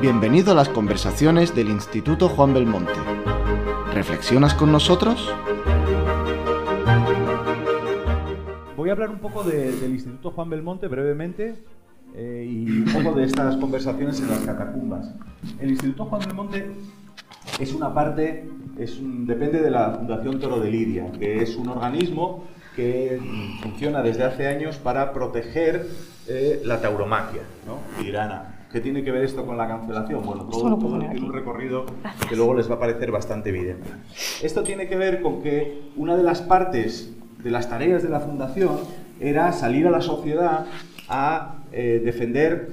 [0.00, 2.92] Bienvenido a las conversaciones del Instituto Juan Belmonte.
[3.92, 5.32] ¿Reflexionas con nosotros?
[8.76, 11.56] Voy a hablar un poco de- del Instituto Juan Belmonte brevemente
[12.14, 15.12] eh, y un poco de estas conversaciones en las catacumbas.
[15.60, 16.66] El Instituto Juan Belmonte
[17.58, 22.44] es una parte, es depende de la Fundación Toro de Lidia, que es un organismo
[22.76, 23.20] que
[23.62, 25.88] funciona desde hace años para proteger
[26.28, 27.78] eh, la tauromaquia ¿no?
[28.00, 28.54] tirana.
[28.72, 30.24] ¿Qué tiene que ver esto con la cancelación?
[30.26, 31.86] Bueno, Esto todo, todo tiene un recorrido
[32.28, 33.88] que luego les va a parecer bastante evidente.
[34.42, 37.10] Esto tiene que ver con que una de las partes
[37.42, 38.76] de las tareas de la fundación
[39.20, 40.66] era salir a la sociedad
[41.08, 42.68] a eh, defender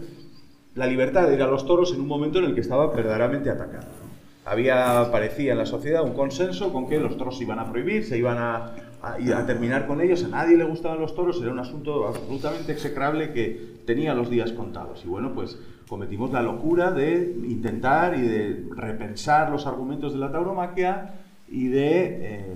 [0.74, 3.50] la libertad de ir a los toros en un momento en el que estaba verdaderamente
[3.50, 3.86] atacado.
[3.86, 4.52] ¿no?
[4.52, 8.04] Había, parecía en la sociedad un consenso con que los toros se iban a prohibir,
[8.06, 11.52] se iban a, a- a terminar con ellos, a nadie le gustaban los toros, era
[11.52, 15.02] un asunto absolutamente execrable que tenía los días contados.
[15.06, 15.58] Y bueno, pues
[15.88, 21.16] cometimos la locura de intentar y de repensar los argumentos de la tauromaquia
[21.48, 22.56] y de eh,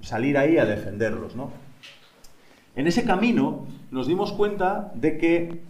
[0.00, 1.50] salir ahí a defenderlos, ¿no?
[2.74, 5.60] En ese camino nos dimos cuenta de que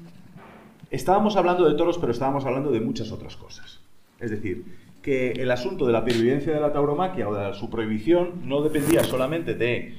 [0.91, 3.81] estábamos hablando de toros, pero estábamos hablando de muchas otras cosas.
[4.21, 4.65] Es decir,
[5.03, 9.03] que el asunto de la pervivencia de la tauromaquia o de su prohibición no dependía
[9.03, 9.97] solamente de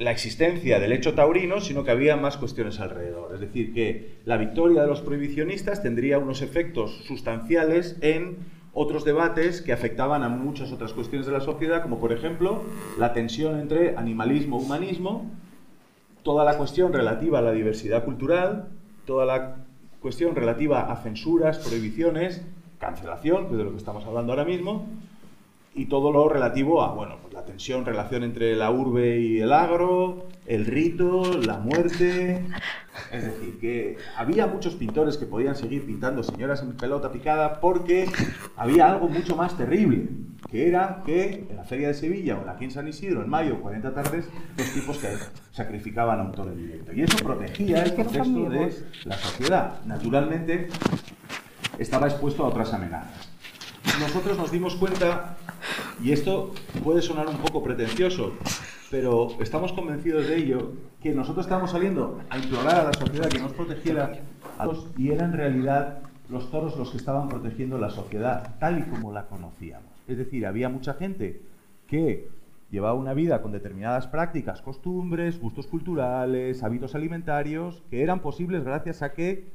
[0.00, 3.34] la existencia del hecho taurino, sino que había más cuestiones alrededor.
[3.34, 8.38] Es decir, que la victoria de los prohibicionistas tendría unos efectos sustanciales en
[8.72, 12.62] otros debates que afectaban a muchas otras cuestiones de la sociedad, como por ejemplo
[12.98, 15.30] la tensión entre animalismo e humanismo,
[16.22, 18.68] toda la cuestión relativa a la diversidad cultural,
[19.04, 19.56] toda la
[20.00, 22.40] cuestión relativa a censuras, prohibiciones,
[22.78, 24.86] cancelación, que es de lo que estamos hablando ahora mismo,
[25.74, 29.52] y todo lo relativo a, bueno, pues la tensión, relación entre la urbe y el
[29.52, 32.44] agro, el rito, la muerte.
[33.12, 38.10] Es decir, que había muchos pintores que podían seguir pintando señoras en pelota picada porque
[38.56, 40.08] había algo mucho más terrible,
[40.50, 43.60] que era que en la Feria de Sevilla o aquí en San Isidro, en mayo,
[43.60, 45.08] 40 tardes, los tipos que
[45.52, 46.92] sacrificaban a un toro en directo.
[46.92, 49.80] Y eso protegía el contexto de la sociedad.
[49.86, 50.68] Naturalmente,
[51.78, 53.30] estaba expuesto a otras amenazas.
[53.98, 55.36] Nosotros nos dimos cuenta,
[56.02, 58.34] y esto puede sonar un poco pretencioso,
[58.90, 60.72] pero estamos convencidos de ello,
[61.02, 64.20] que nosotros estábamos saliendo a implorar a la sociedad que nos protegiera
[64.58, 65.98] a los, y eran en realidad
[66.28, 69.90] los toros los que estaban protegiendo la sociedad tal y como la conocíamos.
[70.06, 71.40] Es decir, había mucha gente
[71.86, 72.28] que
[72.70, 79.02] llevaba una vida con determinadas prácticas, costumbres, gustos culturales, hábitos alimentarios, que eran posibles gracias
[79.02, 79.48] a que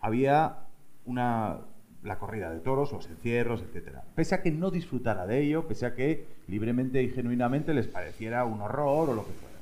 [0.00, 0.58] había
[1.06, 1.58] una,
[2.02, 3.98] la corrida de toros, los encierros, etc.
[4.14, 8.44] Pese a que no disfrutara de ello, pese a que libremente y genuinamente les pareciera
[8.44, 9.58] un horror o lo que fuera.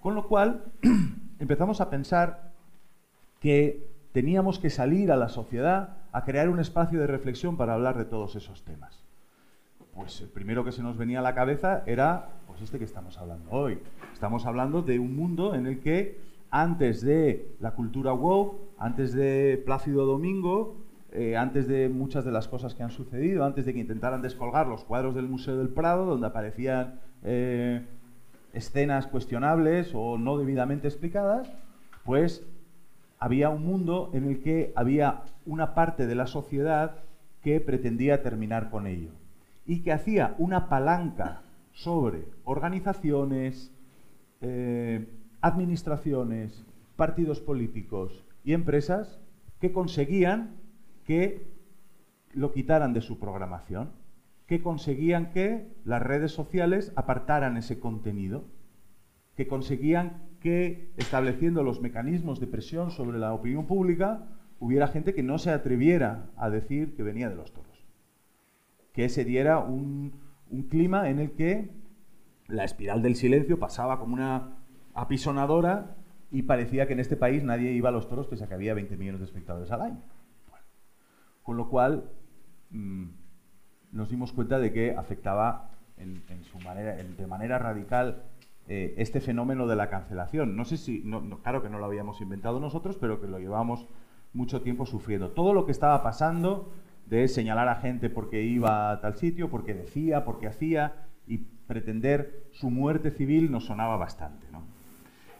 [0.00, 0.64] Con lo cual,
[1.38, 2.52] empezamos a pensar
[3.40, 7.96] que teníamos que salir a la sociedad a crear un espacio de reflexión para hablar
[7.96, 9.02] de todos esos temas.
[9.94, 13.18] Pues el primero que se nos venía a la cabeza era pues este que estamos
[13.18, 13.78] hablando hoy.
[14.12, 16.20] Estamos hablando de un mundo en el que
[16.50, 20.76] antes de la cultura woke, antes de Plácido Domingo,
[21.14, 24.66] eh, antes de muchas de las cosas que han sucedido, antes de que intentaran descolgar
[24.66, 27.84] los cuadros del Museo del Prado, donde aparecían eh,
[28.54, 31.52] escenas cuestionables o no debidamente explicadas,
[32.04, 32.46] pues
[33.18, 36.96] había un mundo en el que había una parte de la sociedad
[37.42, 39.10] que pretendía terminar con ello
[39.66, 41.42] y que hacía una palanca
[41.72, 43.70] sobre organizaciones,
[44.40, 45.06] eh,
[45.42, 46.64] administraciones,
[46.96, 49.20] partidos políticos y empresas
[49.60, 50.61] que conseguían
[51.04, 51.46] que
[52.32, 53.90] lo quitaran de su programación,
[54.46, 58.44] que conseguían que las redes sociales apartaran ese contenido,
[59.36, 64.26] que conseguían que, estableciendo los mecanismos de presión sobre la opinión pública,
[64.58, 67.86] hubiera gente que no se atreviera a decir que venía de los toros.
[68.92, 70.20] Que se diera un,
[70.68, 71.70] clima en el que
[72.46, 74.58] la espiral del silencio pasaba como una
[74.92, 75.96] apisonadora
[76.30, 78.74] y parecía que en este país nadie iba a los toros pese a que había
[78.74, 80.02] 20 millones de espectadores al año.
[81.42, 82.04] Con lo cual
[82.70, 83.04] mm,
[83.92, 88.22] nos dimos cuenta de que afectaba de manera radical
[88.68, 90.56] eh, este fenómeno de la cancelación.
[90.56, 93.86] No sé si, no- claro que no lo habíamos inventado nosotros, pero que lo llevamos
[94.32, 95.30] mucho tiempo sufriendo.
[95.30, 96.72] Todo lo que estaba pasando
[97.06, 100.94] de señalar a gente porque iba a tal sitio, porque decía, porque hacía,
[101.26, 104.46] y pretender su muerte civil nos sonaba bastante.
[104.50, 104.62] ¿no?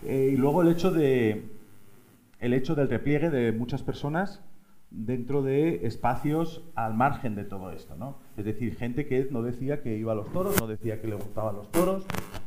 [0.05, 1.45] Eh, y luego el hecho, de,
[2.41, 4.43] el hecho del repliegue de muchas personas
[4.95, 8.19] dentro de espacios al margen de todo esto, ¿no?
[8.37, 11.15] Es decir, gente que no decía que iba a los toros, no decía que le
[11.15, 12.05] gustaban los toros,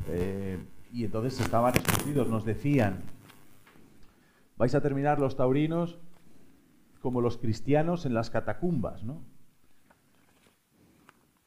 [0.09, 0.59] eh,
[0.91, 3.01] y entonces estaban escondidos, nos decían,
[4.57, 5.99] vais a terminar los taurinos
[7.01, 9.03] como los cristianos en las catacumbas.
[9.03, 9.21] ¿no?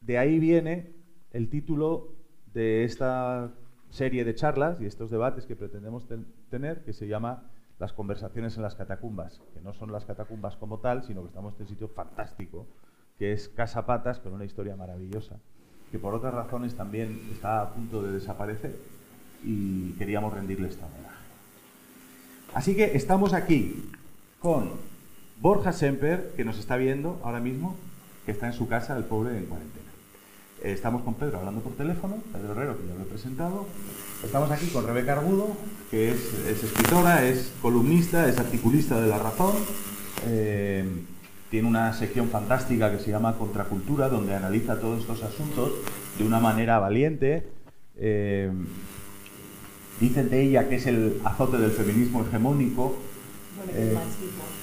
[0.00, 0.92] De ahí viene
[1.32, 2.14] el título
[2.52, 3.54] de esta
[3.90, 6.06] serie de charlas y estos debates que pretendemos
[6.50, 10.78] tener, que se llama Las conversaciones en las catacumbas, que no son las catacumbas como
[10.78, 12.66] tal, sino que estamos en un sitio fantástico,
[13.18, 15.38] que es Casa Patas, con una historia maravillosa,
[15.90, 18.76] que por otras razones también está a punto de desaparecer
[19.44, 21.16] y queríamos rendirle esta homenaje.
[22.54, 23.90] Así que estamos aquí
[24.40, 24.72] con
[25.40, 27.76] Borja Semper, que nos está viendo ahora mismo,
[28.26, 29.87] que está en su casa, el pobre en cuarentena.
[30.62, 33.66] Eh, estamos con Pedro hablando por teléfono, Pedro Herrero, que ya lo he presentado.
[34.24, 35.56] Estamos aquí con Rebeca Argudo,
[35.90, 39.54] que es, escritora, es columnista, es articulista de La Razón.
[40.26, 40.84] Eh,
[41.50, 45.70] tiene una sección fantástica que se llama Contracultura, donde analiza todos estos asuntos
[46.18, 47.48] de una manera valiente.
[47.96, 48.50] Eh,
[50.00, 52.96] dicen de ella que es el azote del feminismo hegemónico.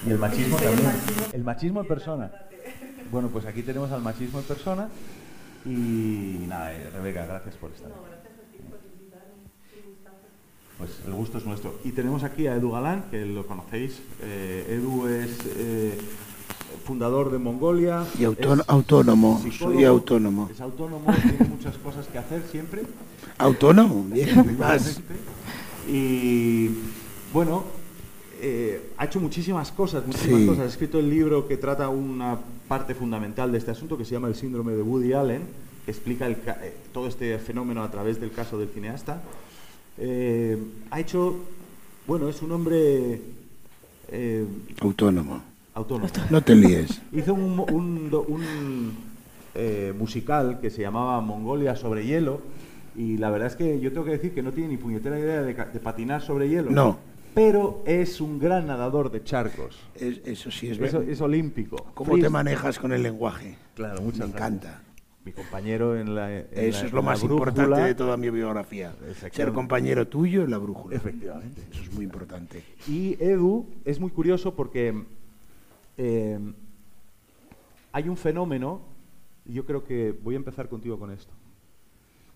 [0.06, 0.92] y el machismo también.
[1.32, 2.32] El machismo en persona.
[3.12, 4.90] Bueno, pues aquí tenemos al machismo en persona.
[5.66, 7.92] Y nada, eh, Rebeca, gracias por estar.
[10.78, 11.80] Pues el gusto es nuestro.
[11.84, 14.00] Y tenemos aquí a Edu Galán, que lo conocéis.
[14.22, 15.98] Eh, Edu es eh,
[16.84, 18.06] fundador de Mongolia.
[18.20, 20.50] Y autónomo, soy autónomo.
[20.52, 22.84] Es autónomo, tiene muchas cosas que hacer siempre.
[23.38, 25.02] Autónomo, bien, más.
[25.88, 26.72] Y
[27.32, 27.64] bueno,
[28.98, 30.66] ha hecho muchísimas cosas, muchísimas cosas.
[30.66, 34.28] Ha escrito el libro que trata una parte fundamental de este asunto que se llama
[34.28, 35.44] el síndrome de Woody Allen,
[35.86, 36.38] que explica eh,
[36.94, 39.22] todo este fenómeno a través del caso del cineasta.
[39.98, 40.58] Eh,
[40.92, 41.36] ha hecho,
[42.08, 43.22] bueno, es un hombre...
[44.10, 44.46] Eh,
[44.82, 45.42] autónomo.
[45.74, 46.10] Autónomo.
[46.30, 47.02] No te líes.
[47.12, 48.94] Hizo un,
[49.98, 52.42] musical que se llamaba Mongolia sobre hielo
[52.96, 55.42] y la verdad es que yo tengo que decir que no tiene ni puñetera idea
[55.42, 56.72] de, de patinar sobre hielo.
[56.72, 56.98] No
[57.36, 59.78] pero es un gran nadador de charcos.
[59.94, 61.04] eso sí es verdad.
[61.04, 61.76] Es olímpico.
[61.94, 63.58] ¿Cómo te manejas con el lenguaje?
[63.76, 64.82] Claro, muchas Me encanta.
[65.26, 66.32] Mi compañero en la.
[66.34, 68.96] eso es lo más importante de toda mi biografía.
[69.32, 70.96] Ser compañero tuyo en la brújula.
[70.96, 71.62] Efectivamente.
[71.72, 72.64] Eso es muy importante.
[72.88, 75.04] Y Edu es muy curioso porque
[75.98, 76.40] eh,
[77.92, 78.82] hay un fenómeno,
[79.46, 81.34] y yo creo que voy a empezar contigo con esto.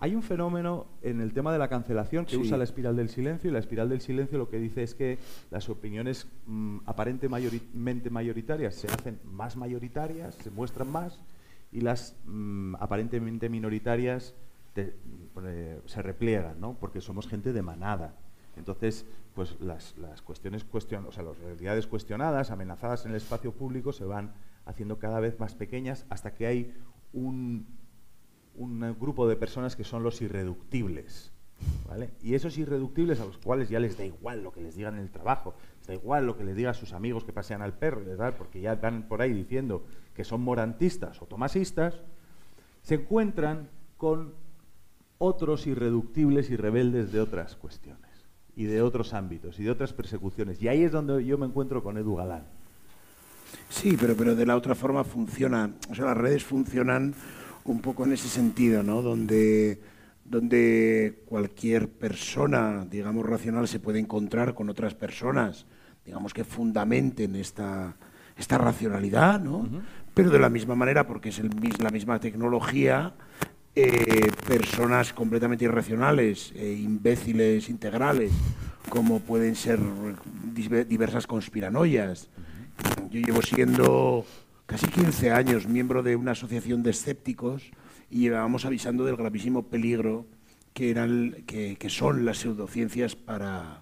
[0.01, 3.49] Hay un fenómeno en el tema de la cancelación que usa la espiral del silencio
[3.49, 5.19] y la espiral del silencio lo que dice es que
[5.51, 11.19] las opiniones mm, aparentemente mayoritarias se hacen más mayoritarias, se muestran más
[11.73, 14.35] y las mm, aparentemente minoritarias
[14.77, 16.77] eh, se repliegan, ¿no?
[16.79, 18.15] porque somos gente de manada.
[18.55, 19.05] Entonces,
[19.35, 19.93] pues las,
[20.23, 24.31] cuestiones cuestion o sea, las realidades cuestionadas, amenazadas en el espacio público, se van
[24.65, 26.73] haciendo cada vez más pequeñas hasta que hay
[27.11, 27.78] un
[28.59, 31.31] un grupo de personas que son los irreductibles.
[31.87, 32.11] ¿vale?
[32.21, 35.01] Y esos irreductibles a los cuales ya les da igual lo que les digan en
[35.01, 37.73] el trabajo, les da igual lo que les diga a sus amigos que pasean al
[37.73, 38.01] perro,
[38.37, 39.83] porque ya van por ahí diciendo
[40.13, 41.95] que son morantistas o tomasistas,
[42.83, 44.33] se encuentran con
[45.17, 48.09] otros irreductibles y rebeldes de otras cuestiones
[48.55, 50.61] y de otros ámbitos y de otras persecuciones.
[50.61, 52.43] Y ahí es donde yo me encuentro con Edu Galán.
[53.69, 57.15] Sí, pero, pero de la otra forma funciona, o sea, las redes funcionan
[57.71, 59.01] un poco en ese sentido, ¿no?
[59.01, 59.79] Donde,
[60.25, 65.65] donde cualquier persona, digamos, racional se puede encontrar con otras personas,
[66.05, 67.95] digamos, que fundamenten esta,
[68.37, 69.67] esta racionalidad, ¿no?
[70.13, 71.49] Pero de la misma manera, porque es el,
[71.79, 73.13] la misma tecnología,
[73.75, 78.31] eh, personas completamente irracionales, e imbéciles integrales,
[78.89, 79.79] como pueden ser
[80.87, 82.29] diversas conspiranoias.
[83.11, 84.25] Yo llevo siendo
[84.69, 87.71] casi 15 años miembro de una asociación de escépticos
[88.11, 90.27] y llevábamos avisando del gravísimo peligro
[90.75, 93.81] que, eran, que, son las pseudociencias para,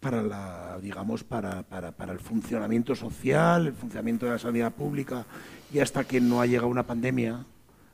[0.00, 5.26] para, la, digamos, para, para, el funcionamiento social, el funcionamiento de la sanidad pública,
[5.70, 7.44] y hasta que no ha llegado una pandemia,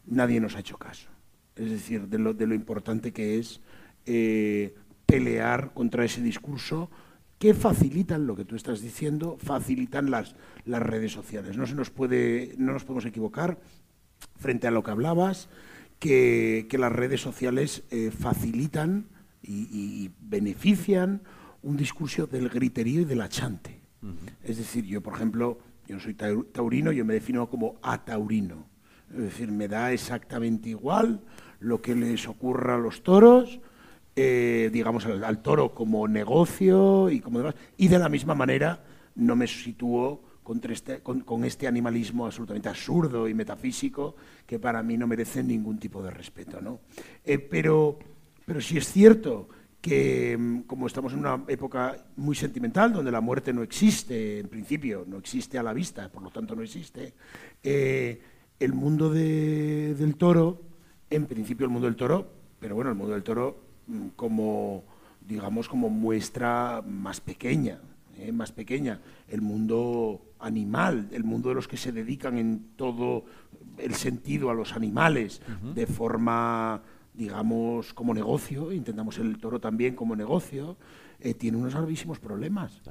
[0.07, 1.09] nadie nos ha hecho caso.
[1.57, 3.61] Es decir, de lo, de lo importante que es
[4.07, 4.73] eh,
[5.05, 6.91] pelear contra ese discurso
[7.39, 11.57] que facilitan lo que tú estás diciendo, facilitan las, las redes sociales.
[11.57, 13.59] No, se nos puede, no nos podemos equivocar
[14.37, 15.49] frente a lo que hablabas,
[15.99, 19.07] que, las redes sociales eh, facilitan
[19.43, 21.23] y, benefician
[21.63, 23.81] un discurso del griterío y del achante.
[24.43, 28.67] Es decir, yo, por ejemplo, yo no soy taurino, yo me defino como ataurino.
[29.11, 31.21] Es decir, me da exactamente igual
[31.61, 33.61] lo que les ocurra a los toros,
[34.17, 37.55] eh, digamos, al, toro como negocio y como demás.
[37.77, 38.85] Y de la misma manera
[39.17, 40.23] no me sitúo
[40.69, 44.15] este, con, este animalismo absolutamente absurdo y metafísico
[44.47, 46.61] que para mí no merece ningún tipo de respeto.
[46.61, 46.81] ¿no?
[47.25, 47.99] Eh, pero,
[48.45, 49.49] pero sí es cierto
[49.81, 54.49] que mm, como estamos en una época muy sentimental, donde la muerte no existe, en
[54.49, 57.15] principio, no existe a la vista, por lo tanto no existe,
[57.63, 58.21] eh,
[58.61, 60.63] el mundo del toro,
[61.11, 62.31] en principio el mundo del toro,
[62.61, 63.64] pero bueno, el mundo del toro
[64.17, 64.85] como,
[65.27, 67.81] digamos, como muestra más pequeña,
[68.17, 73.25] eh, más pequeña, el mundo animal, el mundo de los que se dedican en todo
[73.79, 75.41] el sentido a los animales
[75.75, 76.83] de forma
[77.15, 80.77] digamos, como negocio, intentamos el toro también como negocio,
[81.21, 82.83] eh, tiene unos gravísimos problemas.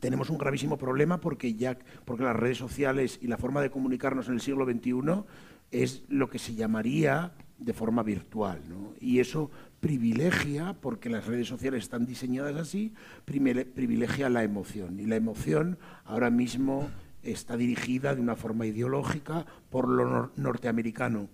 [0.00, 4.28] Tenemos un gravísimo problema porque, ya, porque las redes sociales y la forma de comunicarnos
[4.28, 5.24] en el siglo XXI
[5.70, 8.60] es lo que se llamaría de forma virtual.
[9.00, 12.94] Y eso privilegia, porque las redes sociales están diseñadas así,
[13.24, 14.98] privilegia la emoción.
[15.00, 16.88] Y la emoción ahora mismo
[17.22, 21.28] está dirigida de una forma ideológica por lo norteamericano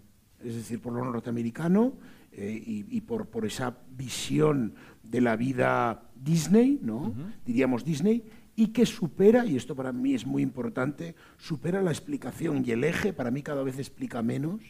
[0.44, 1.94] es decir, por lo norteamericano
[2.32, 7.14] eh, y, por, por, esa visión de la vida Disney, ¿no?
[7.46, 8.24] diríamos Disney,
[8.56, 12.84] y que supera, y esto para mí es muy importante, supera la explicación y el
[12.84, 14.60] eje, para mí cada vez explica menos,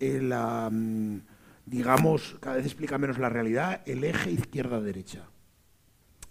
[0.00, 1.20] la, mm,
[1.72, 5.24] digamos, cada vez explica menos la realidad, el eje izquierda-derecha.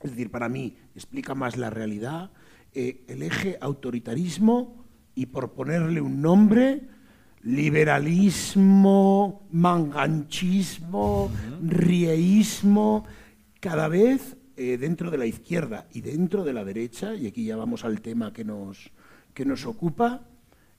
[0.04, 2.30] Es decir, para mí explica más la realidad,
[2.74, 6.88] eh, el eje autoritarismo y por ponerle un nombre,
[7.42, 11.32] liberalismo, manganchismo,
[11.64, 13.06] rieísmo,
[13.60, 17.56] cada vez eh, dentro de la izquierda y dentro de la derecha, y aquí ya
[17.56, 18.92] vamos al tema que nos,
[19.34, 20.22] que nos ocupa,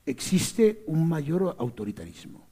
[0.06, 2.51] existe un mayor autoritarismo.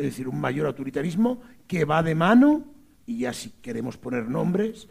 [0.00, 2.64] Es decir, un mayor autoritarismo que va de mano,
[3.04, 4.88] y ya si queremos poner nombres,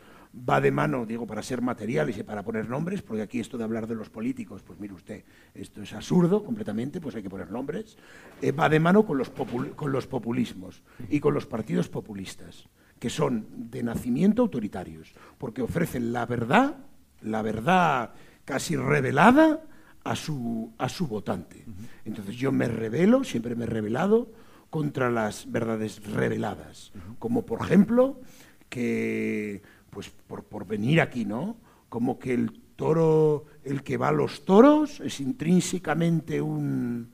[0.48, 3.64] va de mano, digo, para ser materiales y para poner nombres, porque aquí esto de
[3.64, 5.24] hablar de los políticos, pues mire usted,
[5.56, 7.98] esto es absurdo completamente, pues hay que poner nombres,
[8.40, 13.10] eh, va de mano con los, con los populismos y con los partidos populistas, que
[13.10, 16.78] son de nacimiento autoritarios, porque ofrecen la verdad,
[17.22, 18.14] la verdad
[18.46, 19.64] casi revelada
[20.04, 21.66] a su, a su votante.
[22.06, 24.32] Entonces yo me revelo, siempre me he revelado
[24.70, 28.22] contra las verdades reveladas, como por ejemplo
[28.70, 31.58] que pues por, venir aquí, ¿no?
[31.90, 37.12] Como que el toro, el que va a los toros, es intrínsecamente un,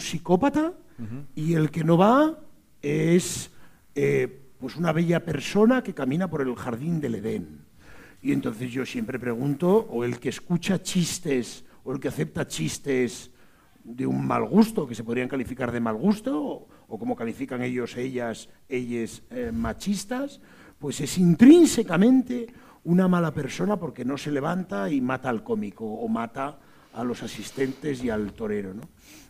[0.00, 0.74] psicópata
[1.34, 2.38] y el que no va
[2.82, 3.50] es
[3.94, 7.64] eh, pues una bella persona que camina por el jardín del Edén.
[8.20, 13.30] Y entonces yo siempre pregunto, o el que escucha chistes, o el que acepta chistes
[13.84, 17.96] de un mal gusto, que se podrían calificar de mal gusto, o, como califican ellos,
[17.96, 20.40] ellas, ellas eh, machistas,
[20.78, 22.46] pues es intrínsecamente
[22.84, 26.58] una mala persona porque no se levanta y mata al cómico o mata
[26.94, 28.72] a los asistentes y al torero.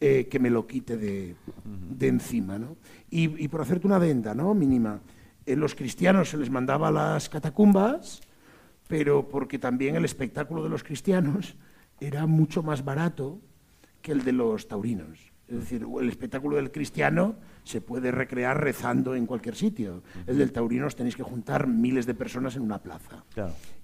[0.00, 1.36] eh, que me lo quite de,
[2.00, 2.58] encima.
[2.58, 2.76] ¿no?
[3.08, 4.52] Y, por hacerte una venda ¿no?
[4.52, 5.00] mínima,
[5.46, 8.20] en los cristianos se les mandaba las catacumbas,
[8.88, 11.54] pero porque también el espectáculo de los cristianos
[12.00, 13.40] era mucho más barato
[14.00, 15.31] que el de los taurinos.
[15.52, 20.02] Es decir, el espectáculo del cristiano se puede recrear rezando en cualquier sitio.
[20.26, 23.22] El del taurino os tenéis que juntar miles de personas en una plaza.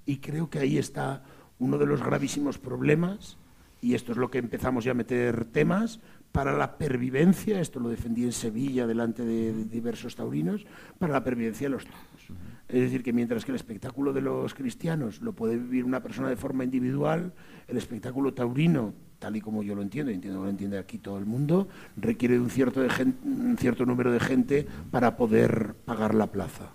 [0.07, 1.23] Y creo que ahí está
[1.59, 3.37] uno de los gravísimos problemas,
[3.83, 6.01] y esto es lo que empezamos ya a meter temas,
[6.33, 10.67] para la pervivencia, esto lo defendí en Sevilla delante de diversos taurinos,
[10.99, 12.39] para la pervivencia de los toros.
[12.69, 16.29] Es decir, que mientras que el espectáculo de los cristianos lo puede vivir una persona
[16.29, 17.35] de forma individual,
[17.67, 20.99] el espectáculo taurino, tal y como yo lo entiendo, y entiendo que lo entiende aquí
[20.99, 22.89] todo el mundo, requiere de un cierto, de
[23.25, 26.71] un cierto número de gente para poder pagar la plaza.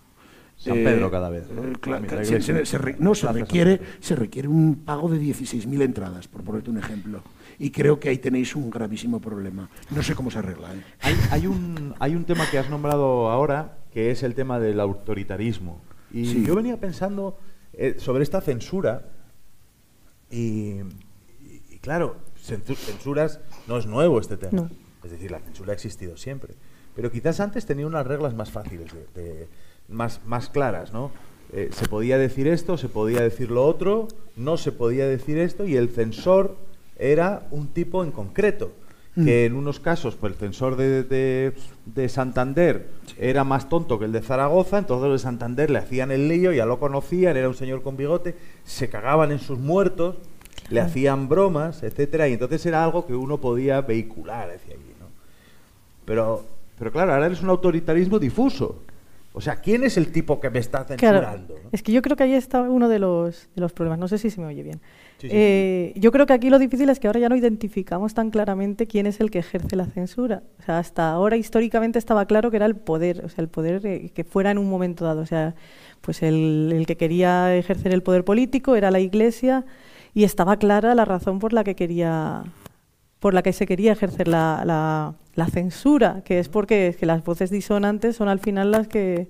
[0.56, 1.50] San Pedro cada vez.
[1.50, 1.64] ¿no?
[1.64, 6.78] Eh, se, no, se requiere, se requiere un pago de 16.000 entradas, por ponerte un
[6.78, 7.22] ejemplo.
[7.60, 9.70] Y creo que ahí tenéis un gravísimo problema.
[9.92, 10.74] No sé cómo se arregla.
[10.74, 11.16] ¿eh?
[11.32, 15.82] Hay, un, hay un tema que has nombrado ahora, que es el tema del autoritarismo.
[16.12, 17.40] Y yo venía pensando
[17.74, 19.10] eh, sobre esta censura
[20.30, 20.78] y,
[21.82, 24.70] claro, censuras no es nuevo este tema.
[25.04, 26.54] Es decir, la censura ha existido siempre.
[26.96, 29.48] Pero quizás antes tenía unas reglas más fáciles de
[29.88, 31.12] más, más claras, ¿no?
[31.52, 35.66] Eh, se podía decir esto, se podía decir lo otro, no se podía decir esto,
[35.66, 36.58] y el censor
[36.98, 38.72] era un tipo en concreto.
[39.16, 39.26] Mm.
[39.26, 41.54] Que en unos casos, pues el censor de,
[41.86, 46.10] de, Santander era más tonto que el de Zaragoza, entonces los de Santander le hacían
[46.10, 50.16] el lío, ya lo conocían, era un señor con bigote, se cagaban en sus muertos,
[50.74, 55.06] le hacían bromas, etcétera, y entonces era algo que uno podía vehicular hacia allí, ¿no?
[56.06, 56.44] Pero,
[56.80, 58.82] pero claro, ahora es un autoritarismo difuso.
[59.36, 61.56] O sea, ¿quién es el tipo que me está censurando?
[61.72, 63.98] Es que yo creo que ahí está uno de los, de los problemas.
[63.98, 64.80] No sé si se me oye bien.
[65.24, 68.86] Eh, yo creo que aquí lo difícil es que ahora ya no identificamos tan claramente
[68.86, 70.44] quién es el que ejerce la censura.
[70.60, 74.12] O sea, hasta ahora históricamente estaba claro que era el poder, o sea, el poder
[74.12, 75.22] que fuera en un momento dado.
[75.22, 75.56] O sea,
[76.02, 79.66] pues el, el que quería ejercer el poder político era la Iglesia
[80.14, 82.44] y estaba clara la razón por la que quería
[83.20, 87.50] por la que se quería ejercer la, la, censura, que es porque que las voces
[87.50, 89.30] disonantes son al final las que,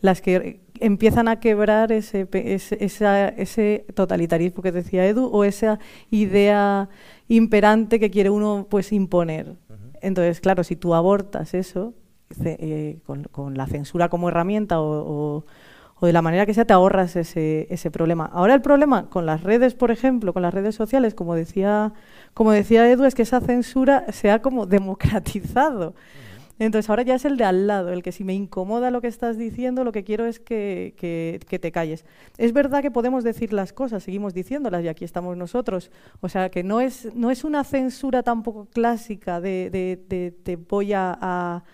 [0.00, 6.88] las que empiezan a quebrar ese, ese, ese totalitarismo que decía Edu o esa idea
[7.26, 9.56] imperante que quiere uno pues imponer.
[10.02, 11.94] Entonces, claro, si tú abortas eso
[12.44, 15.44] eh, con, con, la censura como herramienta o o
[16.06, 18.30] de la manera que sea te ahorras ese, ese problema.
[18.32, 21.92] Ahora el problema con las redes, por ejemplo, con las redes sociales, como decía,
[22.34, 25.94] como decía Edu, es que esa censura se ha como democratizado.
[26.58, 29.08] Entonces ahora ya es el de al lado, el que si me incomoda lo que
[29.08, 32.04] estás diciendo, lo que quiero es que, que, te calles.
[32.38, 35.90] Es verdad que podemos decir las cosas, seguimos diciéndolas y aquí estamos nosotros.
[36.20, 40.92] O sea que no es, no es una censura tampoco clásica de, de, te voy
[40.92, 41.64] a a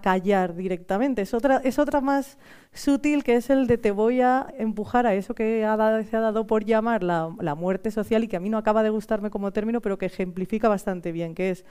[0.00, 1.22] callar directamente.
[1.22, 2.38] Es otra, es otra más
[2.72, 6.20] sutil que es el de te voy a empujar a eso que ha se ha
[6.20, 9.30] dado por llamar la, la, muerte social y que a mí no acaba de gustarme
[9.30, 11.64] como término, pero que ejemplifica bastante bien, que es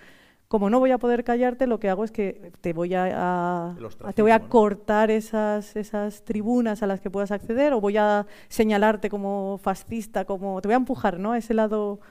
[0.51, 3.73] como no voy a poder callarte, lo que hago es que te voy a,
[4.13, 8.27] te voy a cortar esas, esas tribunas a las que puedas acceder o voy a
[8.49, 11.31] señalarte como fascista, como te voy a empujar, ¿no?
[11.31, 12.01] A ese lado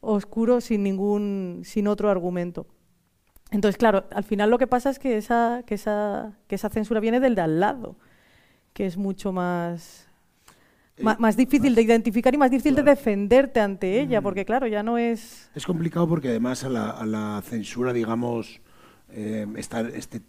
[0.00, 2.66] oscuro sin ningún sin otro argumento.
[3.50, 7.00] Entonces, claro, al final lo que pasa es que esa, que esa, que esa censura
[7.00, 7.96] viene del de al lado,
[8.72, 10.08] que es mucho más,
[10.96, 14.82] eh, más, difícil de identificar y más difícil de defenderte ante ella, porque claro, ya
[14.82, 15.50] no es...
[15.54, 18.60] Es complicado porque además a la, a la censura, digamos,
[19.10, 20.22] eh, está este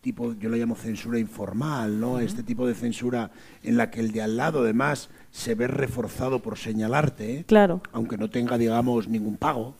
[0.00, 2.18] tipo, yo lo llamo censura informal, ¿no?
[2.18, 3.30] Este tipo de censura
[3.62, 7.82] en la que el de al lado además se ve reforzado por señalarte, claro.
[7.92, 9.76] aunque no tenga, digamos, ningún pago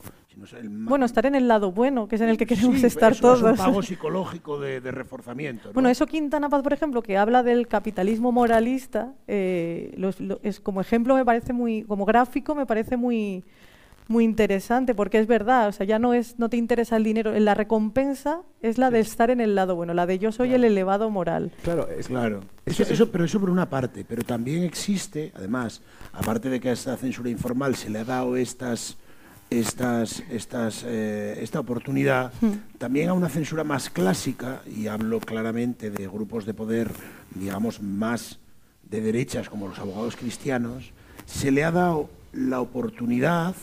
[0.62, 3.38] bueno, estar en el lado bueno, que es en el que queremos estar todos.
[3.38, 5.72] Es un pago psicológico de, reforzamiento.
[5.72, 9.96] Bueno, eso Quintana Paz, por ejemplo, que habla del capitalismo moralista, eh,
[10.42, 13.44] es como ejemplo me parece muy, como gráfico me parece muy
[14.10, 17.32] muy interesante porque es verdad, o sea, ya no es no te interesa el dinero,
[17.38, 20.64] la recompensa es la de estar en el lado bueno, la de yo soy el
[20.64, 21.52] elevado moral.
[21.62, 22.40] Claro, es claro.
[22.66, 25.80] Eso, eso, pero eso por una parte, pero también existe, además,
[26.12, 28.98] aparte de que a esta censura informal se le ha dado estas
[29.50, 32.78] estas, estas, eh, esta oportunidad hmm.
[32.78, 36.90] también a una censura más clásica, y hablo claramente de grupos de poder,
[37.34, 38.38] digamos, más
[38.88, 40.92] de derechas como los abogados cristianos,
[41.26, 43.54] se le ha dado la oportunidad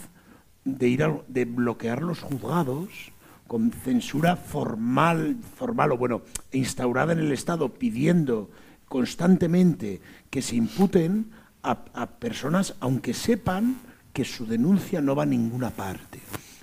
[0.65, 3.13] de ir de bloquear los juzgados
[3.47, 6.21] con censura formal, formal o bueno,
[6.51, 8.49] instaurada en el Estado, pidiendo
[8.89, 11.31] constantemente que se imputen
[11.63, 13.75] a personas, aunque sepan
[14.17, 16.17] que su denuncia no va a ninguna parte.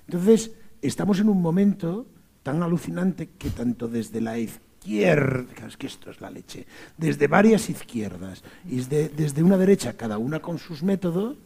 [0.08, 0.50] Entonces,
[0.82, 2.04] estamos en un momento
[2.42, 6.66] tan alucinante que tanto desde la izquierda, es que esto es la leche,
[6.98, 11.36] desde varias izquierdas y desde, desde una derecha, cada una con sus métodos,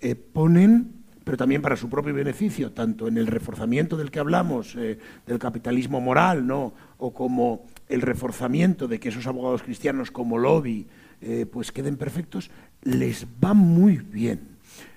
[0.00, 4.74] eh, ponen pero también para su propio beneficio, tanto en el reforzamiento del que hablamos,
[4.76, 6.72] eh, del capitalismo moral, ¿no?
[6.98, 10.86] o como el reforzamiento de que esos abogados cristianos como lobby
[11.20, 12.50] eh, pues queden perfectos,
[12.82, 14.55] les va muy bien.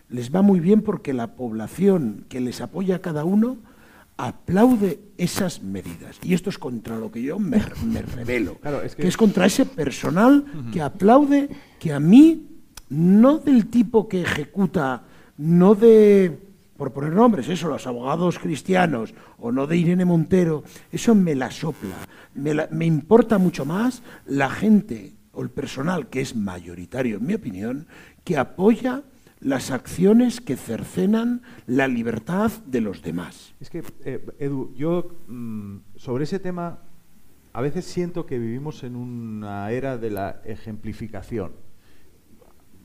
[0.10, 3.58] Les va muy bien porque la población que les apoya a cada uno
[4.19, 6.19] aplaude esas medidas.
[6.24, 8.60] Y esto es contra lo que yo me, me revelo,
[8.98, 9.08] que...
[9.08, 10.43] es contra ese personal
[10.74, 12.48] que aplaude que a mí,
[12.89, 15.04] no del tipo que ejecuta,
[15.38, 16.38] no de,
[16.76, 21.50] por poner nombres, eso, los abogados cristianos, o no de Irene Montero, eso me la
[21.50, 21.95] sopla.
[22.36, 27.36] Me, me importa mucho más la gente o el personal, que es mayoritario en mi
[27.36, 27.88] opinión,
[28.26, 29.04] que apoya
[29.41, 33.54] las acciones que cercenan la libertad de los demás.
[33.60, 36.80] Es que, eh, Edu, yo mm, sobre ese tema
[37.54, 41.54] a veces siento que vivimos en una era de la ejemplificación.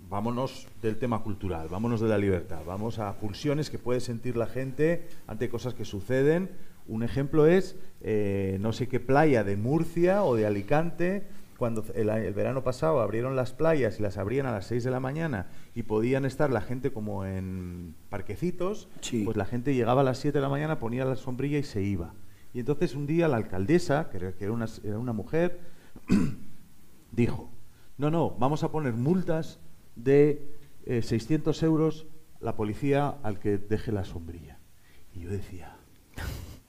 [0.09, 4.47] Vámonos del tema cultural, vámonos de la libertad, vamos a pulsiones que puede sentir la
[4.47, 6.51] gente ante cosas que suceden.
[6.87, 11.27] Un ejemplo es eh, no sé qué playa de Murcia o de Alicante
[11.59, 15.01] cuando el, verano pasado abrieron las playas y las abrían a las 6 de la
[15.01, 18.89] mañana y podían estar la gente como en parquecitos,
[19.25, 21.83] pues la gente llegaba a las 7 de la mañana, ponía la sombrilla y se
[21.83, 22.15] iba.
[22.53, 25.61] Y entonces un día la alcaldesa, que era una, era una mujer,
[27.13, 27.51] dijo,
[27.99, 29.61] no, no, vamos a poner multas
[29.97, 30.55] de
[30.87, 32.07] 600 eh, euros
[32.41, 34.59] la policía al que deje la sombrilla.
[35.13, 35.77] Y yo decía,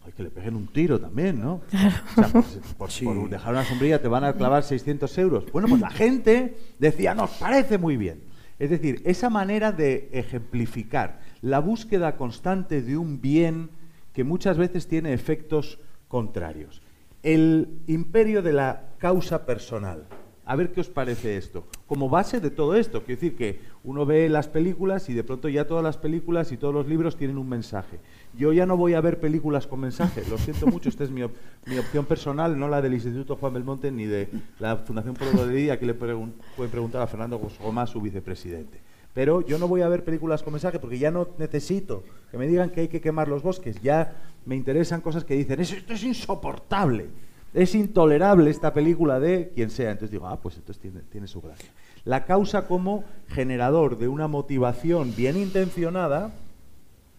[0.06, 1.62] hay que le peguen un tiro también, ¿no?
[2.18, 5.52] O sea, por, dejar una sombrilla te van a clavar 600 euros.
[5.52, 8.22] Bueno, pues la gente decía, nos parece muy bien.
[8.60, 13.70] Es decir, esa manera de ejemplificar la búsqueda constante de un bien
[14.14, 16.82] que muchas veces tiene efectos contrarios.
[17.24, 20.06] El imperio de la causa personal.
[20.48, 21.66] A ver qué os parece esto.
[21.88, 25.50] Como base de todo esto, quiero decir que uno ve las películas y de pronto
[25.50, 28.00] ya todas las películas y todos los libros tienen un mensaje.
[28.38, 31.24] Yo ya no voy a ver películas con mensaje, lo siento mucho, esta es mi,
[31.24, 34.30] opción personal, no la del Instituto Juan Belmonte ni de
[34.60, 36.34] la Fundación Pueblo de Día, que le pueden
[36.70, 38.80] preguntar a Fernando Gómez, su vicepresidente.
[39.16, 42.48] Pero yo no voy a ver películas con mensaje porque ya no necesito que me
[42.48, 44.14] digan que hay que quemar los bosques, ya
[44.46, 47.08] me interesan cosas que dicen, esto es insoportable,
[47.56, 49.92] es intolerable esta película de quien sea.
[49.92, 51.72] Entonces digo, ah, pues entonces tiene, tiene su gracia.
[52.04, 56.32] La causa como generador de una motivación bien intencionada,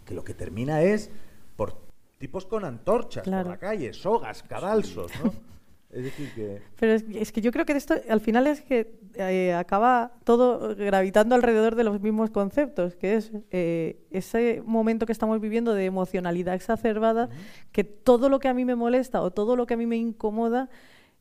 [0.05, 1.11] que lo que termina es
[1.57, 1.75] por
[2.19, 5.33] tipos con antorchas por la calle, sogas, cadalsos, ¿no?
[5.91, 6.61] Es decir que...
[6.79, 11.35] Pero es, que yo creo que esto al final es que eh, acaba todo gravitando
[11.35, 16.55] alrededor de los mismos conceptos, que es eh, ese momento que estamos viviendo de emocionalidad
[16.55, 17.29] exacerbada,
[17.73, 19.97] que todo lo que a mí me molesta o todo lo que a mí me
[19.97, 20.69] incomoda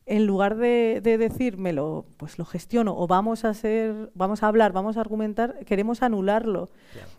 [0.07, 4.97] en lugar de, decírmelo, pues lo gestiono o vamos a ser, vamos a hablar, vamos
[4.97, 6.69] a argumentar, queremos anularlo.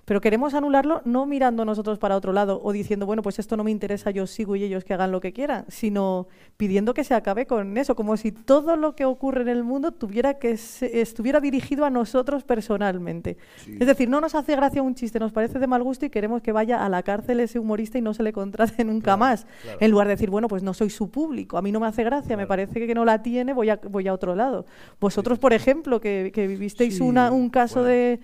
[0.05, 3.65] Pero queremos anularlo no mirando nosotros para otro lado o diciendo, bueno, pues esto no
[3.65, 7.15] me interesa, yo sigo y ellos que hagan lo que quieran, sino pidiendo que se
[7.15, 11.41] acabe con eso, como si todo lo que ocurre en el mundo tuviera que estuviera
[11.41, 13.37] dirigido a nosotros personalmente.
[13.67, 16.41] Es decir, no nos hace gracia un chiste, nos parece de mal gusto y queremos
[16.41, 19.45] que vaya a la cárcel ese humorista y no se le contrate nunca más.
[19.81, 22.05] En lugar de decir, bueno, pues no soy su público, a mí no me hace
[22.05, 24.67] gracia, me parece que no la tiene, voy a, voy a otro lado.
[25.01, 28.21] Vosotros, por ejemplo, que, vivisteis una, un caso de,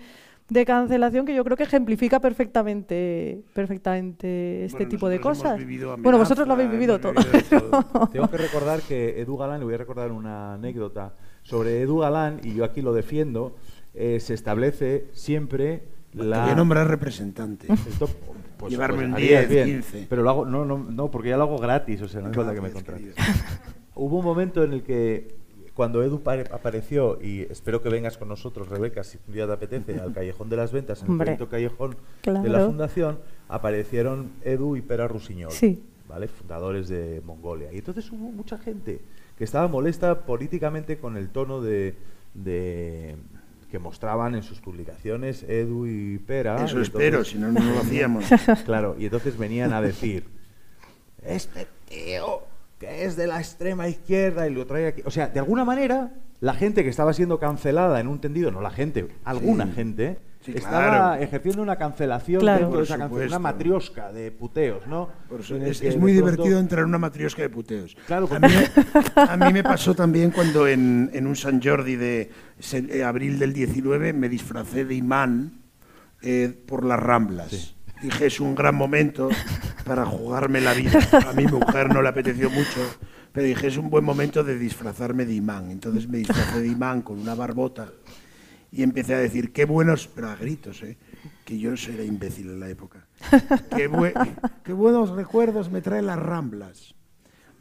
[0.49, 5.59] de, cancelación que yo creo que ejemplifica perfectamente, perfectamente este tipo de cosas.
[5.99, 7.13] bueno, vosotros lo habéis vivido todo.
[8.11, 12.39] Tengo que recordar que Edu Galán, le voy a recordar una anécdota sobre Edu Galán,
[12.43, 13.55] y yo aquí lo defiendo,
[13.93, 16.43] eh, se establece siempre la...
[16.43, 17.67] Voy a nombrar representante.
[18.57, 20.07] pues, Llevarme pues, 10, 15.
[20.09, 22.53] Pero lo hago, no, no, no, porque ya lo hago gratis, o sea, no es
[22.55, 23.15] que me contrates.
[23.95, 25.35] Hubo un momento en el que
[25.73, 29.99] cuando Edu apareció, y espero que vengas con nosotros, Rebeca, si un día te apetece,
[29.99, 34.81] al Callejón de las Ventas, en el quinto callejón de la Fundación, aparecieron Edu y
[34.81, 35.51] Pera Rusiñol,
[36.07, 36.27] ¿vale?
[36.27, 37.73] fundadores de Mongolia.
[37.73, 39.01] Y entonces hubo mucha gente
[39.37, 41.95] que estaba molesta políticamente con el tono de,
[42.35, 46.63] que mostraban en sus publicaciones Edu y Pera.
[46.63, 48.25] Eso espero, si no, no lo hacíamos.
[48.65, 50.25] Claro, y entonces venían a decir,
[51.23, 52.52] este tío
[52.83, 55.01] que es de la extrema izquierda y lo trae aquí.
[55.05, 58.61] O sea, de alguna manera, la gente que estaba siendo cancelada en un tendido, no
[58.61, 64.85] la gente, alguna gente, estaba ejerciendo una cancelación dentro de esa una matriosca de puteos,
[64.87, 65.09] ¿no?
[65.65, 67.95] es, muy divertido entrar en una matriosca de puteos.
[68.05, 68.53] Claro, a, mí,
[69.15, 72.29] a mí me pasó también cuando en, en un San Jordi de
[72.73, 75.61] eh, abril del 19 me disfracé de imán
[76.21, 77.75] eh, por las Ramblas.
[78.01, 79.29] Dije, es un gran momento
[79.83, 80.99] para jugarme la vida.
[81.27, 82.79] A mi mujer no le apeteció mucho,
[83.31, 85.71] pero dije, es un buen momento de disfrazarme de imán.
[85.71, 87.91] Entonces me disfrazé de imán con una barbota
[88.71, 90.97] y empecé a decir, qué buenos, pero a gritos, ¿eh?
[91.45, 93.05] que yo era imbécil en la época.
[93.75, 93.89] qué,
[94.63, 96.95] qué, buenos recuerdos me traen las ramblas.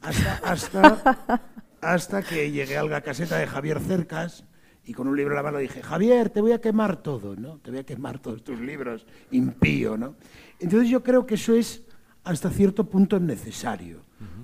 [0.00, 1.42] Hasta, hasta,
[1.80, 4.44] hasta que llegué a la caseta de Javier Cercas
[4.84, 7.58] y con un libro en la mano dije, Javier, te voy a quemar todo, ¿no?
[7.58, 10.16] Te voy a quemar todos tus libros, impío, ¿no?
[10.58, 11.82] Entonces yo creo que eso es
[12.24, 14.02] hasta cierto punto necesario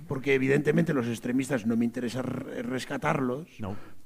[0.08, 3.46] porque evidentemente los extremistas no me interesa rescatarlos,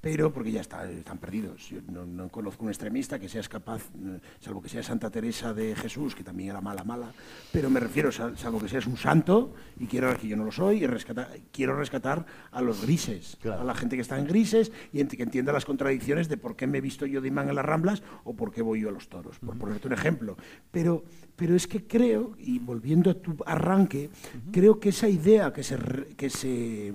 [0.02, 1.68] pero porque ya están perdidos.
[1.70, 5.76] Yo no, conozco un extremista que sea capaz, eh, salvo que sea Santa Teresa de
[5.76, 7.12] Jesús, que también era mala, mala,
[7.52, 10.82] pero me refiero, salvo que seas un santo, y quiero que yo no lo soy,
[10.82, 15.04] y rescatar, quiero rescatar a los grises, a la gente que está en grises y
[15.04, 17.64] que entienda las contradicciones de por qué me he visto yo de imán en las
[17.64, 20.36] ramblas o por qué voy yo a los toros, por ponerte un ejemplo.
[20.72, 21.04] Pero,
[21.36, 24.10] pero es que creo, y volviendo a tu arranque,
[24.50, 25.78] creo que esa idea que se,
[26.16, 26.92] que se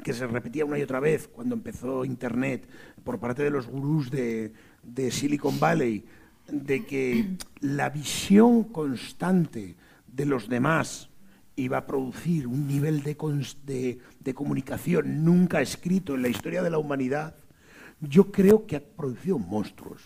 [0.00, 2.68] que se repetía una y otra vez cuando empezó Internet
[3.04, 4.52] por parte de los gurús de,
[5.10, 6.04] Silicon Valley,
[6.50, 11.10] de que la visión constante de los demás
[11.56, 16.78] iba a producir un nivel de, de, comunicación nunca escrito en la historia de la
[16.78, 17.36] humanidad,
[18.00, 20.02] yo creo que ha producido monstruos.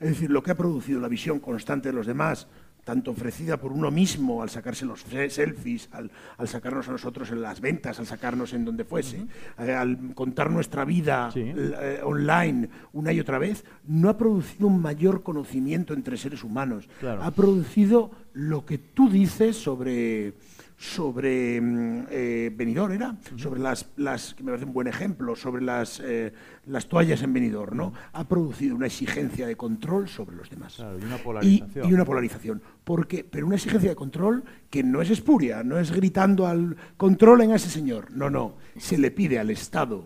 [0.00, 2.48] Es decir, lo que ha producido la visión constante de los demás,
[2.86, 6.08] tanto ofrecida por uno mismo al sacarse los selfies, al,
[6.46, 9.26] sacarnos a nosotros en las ventas, al sacarnos en donde fuese,
[9.58, 14.80] eh, al contar nuestra vida eh, online una y otra vez, no ha producido un
[14.80, 16.88] mayor conocimiento entre seres humanos.
[17.02, 20.34] Ha producido lo que tú dices sobre
[20.76, 25.62] sobre mm, eh, Benidorm era, sobre las, las, que me parece un buen ejemplo, sobre
[25.62, 26.32] las, eh,
[26.66, 27.92] las toallas en Benidorm, ¿no?
[28.12, 30.78] Ha producido una exigencia de control sobre los demás.
[30.78, 31.88] y una polarización.
[31.88, 32.62] Y, una polarización.
[32.84, 37.52] Porque, pero una exigencia de control que no es espuria, no es gritando al controlen
[37.52, 38.10] a ese señor.
[38.12, 38.56] No, no.
[38.76, 40.04] Se le pide al Estado,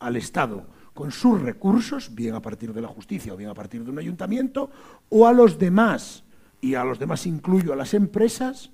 [0.00, 3.84] al Estado, con sus recursos, bien a partir de la justicia o bien a partir
[3.84, 4.70] de un ayuntamiento,
[5.08, 6.24] o a los demás,
[6.60, 8.72] y a los demás incluyo a las empresas,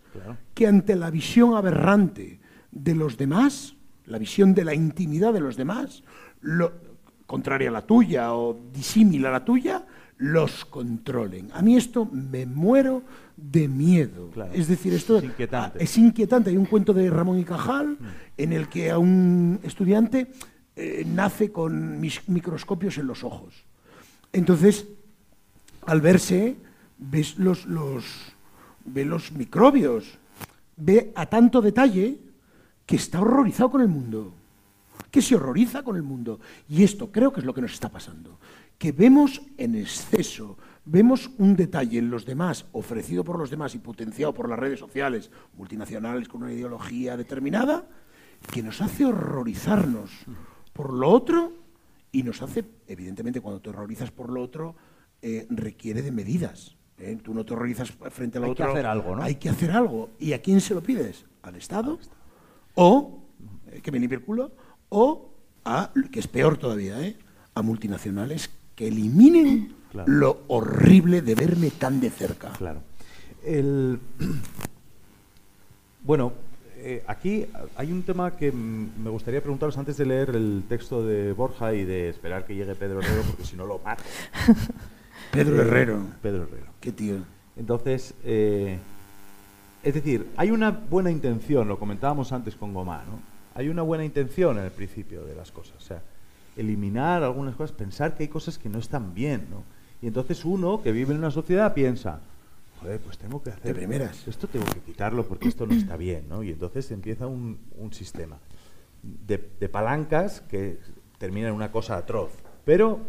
[0.54, 3.76] que ante la visión aberrante de los demás,
[4.06, 6.02] la visión de la intimidad de los demás,
[7.26, 9.84] contraria a la tuya o disímila a la tuya,
[10.18, 11.50] los controlen.
[11.52, 13.02] A mí esto me muero
[13.36, 14.30] de miedo.
[14.52, 16.50] Es decir, esto es inquietante.
[16.50, 17.96] Hay un cuento de Ramón y Cajal mm.
[18.38, 20.28] en el que a un estudiante
[20.74, 23.64] eh, nace con microscopios en los ojos.
[24.32, 24.86] Entonces,
[25.86, 26.56] al verse,
[26.98, 28.04] ves los, los,
[28.86, 30.18] ve los microbios,
[30.76, 32.18] ve a tanto detalle
[32.84, 34.32] que está horrorizado con el mundo,
[35.10, 36.40] que se horroriza con el mundo.
[36.68, 38.38] Y esto creo que es lo que nos está pasando,
[38.78, 43.78] que vemos en exceso, vemos un detalle en los demás, ofrecido por los demás y
[43.78, 47.88] potenciado por las redes sociales multinacionales con una ideología determinada,
[48.52, 50.10] que nos hace horrorizarnos
[50.72, 51.52] por lo otro
[52.12, 54.76] y nos hace, evidentemente, cuando te horrorizas por lo otro,
[55.22, 56.75] eh, requiere de medidas.
[56.98, 57.18] ¿Eh?
[57.22, 58.64] Tú no te horrorizas frente al otro.
[58.64, 59.22] Hay que hacer algo, ¿no?
[59.22, 60.10] Hay que hacer algo.
[60.18, 61.24] ¿Y a quién se lo pides?
[61.42, 61.98] ¿Al Estado?
[62.74, 63.22] O,
[63.70, 64.52] eh, que viene culo,
[64.88, 65.30] o
[65.64, 67.16] a, que es peor todavía, ¿eh?
[67.54, 69.74] a multinacionales que eliminen
[70.06, 72.50] lo horrible de verme tan de cerca.
[72.50, 72.82] Claro.
[73.44, 74.00] El...
[76.02, 76.34] Bueno,
[76.76, 81.32] eh, aquí hay un tema que me gustaría preguntaros antes de leer el texto de
[81.32, 84.04] Borja y de esperar que llegue Pedro Herrero, porque si no lo mato.
[85.32, 86.06] Pedro Herrero.
[86.22, 86.75] Pedro Herrero.
[86.86, 87.16] Qué tío.
[87.56, 88.78] Entonces, eh,
[89.82, 93.18] es decir, hay una buena intención, lo comentábamos antes con Gomá, ¿no?
[93.56, 95.74] Hay una buena intención en el principio de las cosas.
[95.78, 96.00] O sea,
[96.56, 99.64] eliminar algunas cosas, pensar que hay cosas que no están bien, ¿no?
[100.00, 102.20] Y entonces uno que vive en una sociedad piensa,
[102.80, 103.64] joder, pues tengo que hacer...
[103.64, 104.28] De primeras.
[104.28, 106.44] Esto tengo que quitarlo porque esto no está bien, ¿no?
[106.44, 107.58] Y entonces empieza un,
[107.90, 108.38] sistema
[109.02, 110.78] de, de palancas que
[111.18, 112.30] termina en una cosa atroz.
[112.64, 113.00] Pero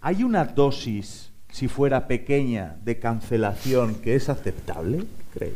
[0.00, 5.04] ¿Hay una dosis, si fuera pequeña, de cancelación que es aceptable?
[5.34, 5.54] ¿Creéis?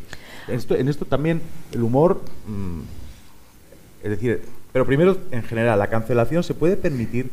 [0.48, 1.40] Esto, en esto también
[1.72, 2.80] el humor, mm,
[4.02, 7.30] es decir, pero primero, en general, ¿la cancelación se puede permitir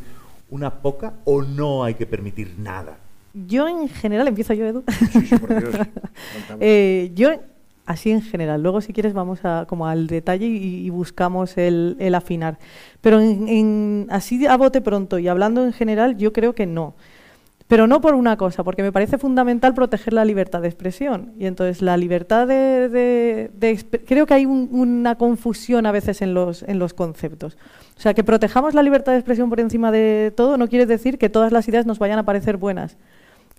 [0.50, 2.98] una poca o no hay que permitir nada?
[3.32, 4.84] Yo en general, empiezo yo, Edu.
[5.12, 5.74] Sí, sí, por Dios.
[6.60, 7.30] eh, yo,
[7.86, 12.58] así en general, luego si quieres vamos a, como al detalle y, buscamos el, afinar.
[13.00, 16.94] Pero en, así a bote pronto y hablando en general, yo creo que no.
[17.70, 21.34] Pero no por una cosa, porque me parece fundamental proteger la libertad de expresión.
[21.38, 23.48] Y entonces la libertad de...
[24.08, 27.56] creo que hay una confusión a veces en los, en los conceptos.
[27.96, 31.16] O sea, que protejamos la libertad de expresión por encima de todo no quiere decir
[31.16, 32.96] que todas las ideas nos vayan a parecer buenas.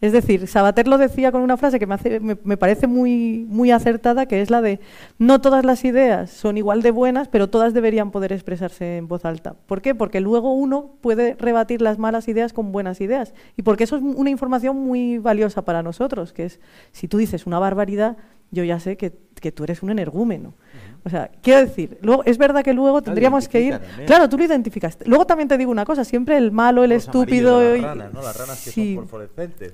[0.01, 4.25] Es decir, Sabater lo decía con una frase que me, me, parece muy, muy acertada,
[4.25, 4.79] que es la de
[5.19, 9.25] no todas las ideas son igual de buenas, pero todas deberían poder expresarse en voz
[9.25, 9.55] alta.
[9.67, 9.93] ¿Por qué?
[9.93, 13.35] Porque luego uno puede rebatir las malas ideas con buenas ideas.
[13.55, 16.59] Y porque eso es una información muy valiosa para nosotros, que es,
[16.91, 18.17] si tú dices una barbaridad,
[18.49, 20.53] yo ya sé que, que tú eres un energúmeno.
[21.03, 23.79] O sea, quiero decir, luego, es verdad que luego tendríamos que ir.
[24.05, 25.05] Claro, tú lo identificaste.
[25.07, 27.61] Luego también te digo una cosa, siempre el malo, el estúpido.
[27.61, 28.21] Las ranas, ¿no?
[28.21, 29.09] Las ranas que son.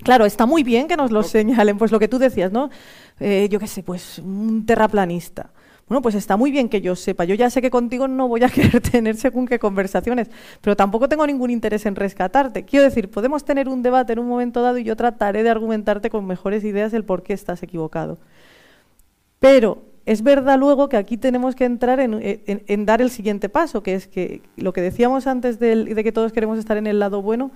[0.02, 2.70] Claro, está muy bien que nos lo señalen, pues lo que tú decías, ¿no?
[3.20, 5.50] Eh, yo qué sé, pues un terraplanista.
[5.88, 7.24] Bueno, pues está muy bien que yo sepa.
[7.24, 11.08] Yo ya sé que contigo no voy a querer tener según qué conversaciones, pero tampoco
[11.08, 12.64] tengo ningún interés en rescatarte.
[12.64, 16.10] Quiero decir, podemos tener un debate en un momento dado y yo trataré de argumentarte
[16.10, 18.18] con mejores ideas el por qué estás equivocado.
[19.40, 23.94] Pero es verdad luego que aquí tenemos que entrar en, dar el siguiente paso, que
[23.94, 27.22] es que lo que decíamos antes de, de que todos queremos estar en el lado
[27.22, 27.50] bueno,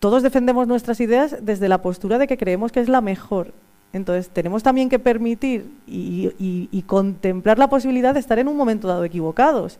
[0.00, 3.54] todos defendemos nuestras ideas desde la postura de que creemos que es la mejor.
[3.92, 9.04] Entonces tenemos también que permitir y, contemplar la posibilidad de estar en un momento dado
[9.04, 9.78] equivocados.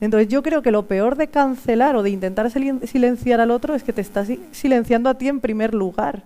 [0.00, 3.82] Entonces yo creo que lo peor de cancelar o de intentar silenciar al otro es
[3.82, 6.24] que te estás silenciando a ti en primer lugar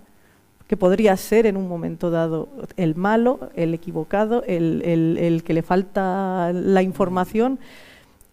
[0.70, 6.52] que podría ser en un momento dado el malo, el equivocado, el, que le falta
[6.52, 7.58] la información.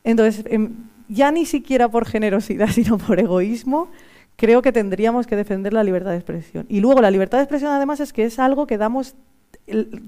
[0.04, 0.76] Entonces, em,
[1.08, 3.88] ya ni siquiera por generosidad, sino por egoísmo,
[4.36, 6.68] creo que tendríamos que defender la libertad de expresión.
[6.70, 9.16] Y luego la libertad de expresión además es que es algo que damos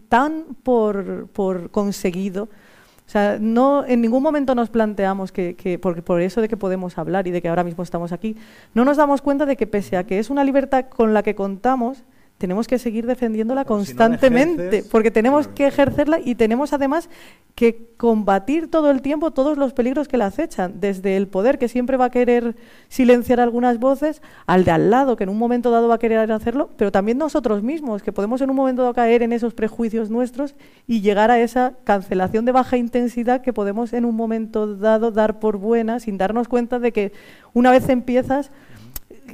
[0.08, 1.30] tan por,
[1.72, 2.44] conseguido.
[2.44, 7.00] O sea, no, en ningún momento nos planteamos que, que por eso de que podemos
[7.00, 8.36] hablar y de que ahora mismo estamos aquí,
[8.76, 11.34] no nos damos cuenta de que pese a que es una libertad con la que
[11.34, 12.04] contamos,
[12.40, 17.10] tenemos que seguir defendiéndola constantemente, porque tenemos que ejercerla y tenemos además
[17.54, 21.68] que combatir todo el tiempo todos los peligros que la acechan, desde el poder que
[21.68, 22.56] siempre va a querer
[22.88, 26.32] silenciar algunas voces, al de al lado que en un momento dado va a querer
[26.32, 30.10] hacerlo, pero también nosotros mismos, que podemos en un momento dado caer en esos prejuicios
[30.10, 30.56] nuestros
[30.88, 35.40] y llegar a esa cancelación de baja intensidad que podemos en un momento dado dar
[35.40, 37.12] por buena sin darnos cuenta de que
[37.54, 38.50] una vez empiezas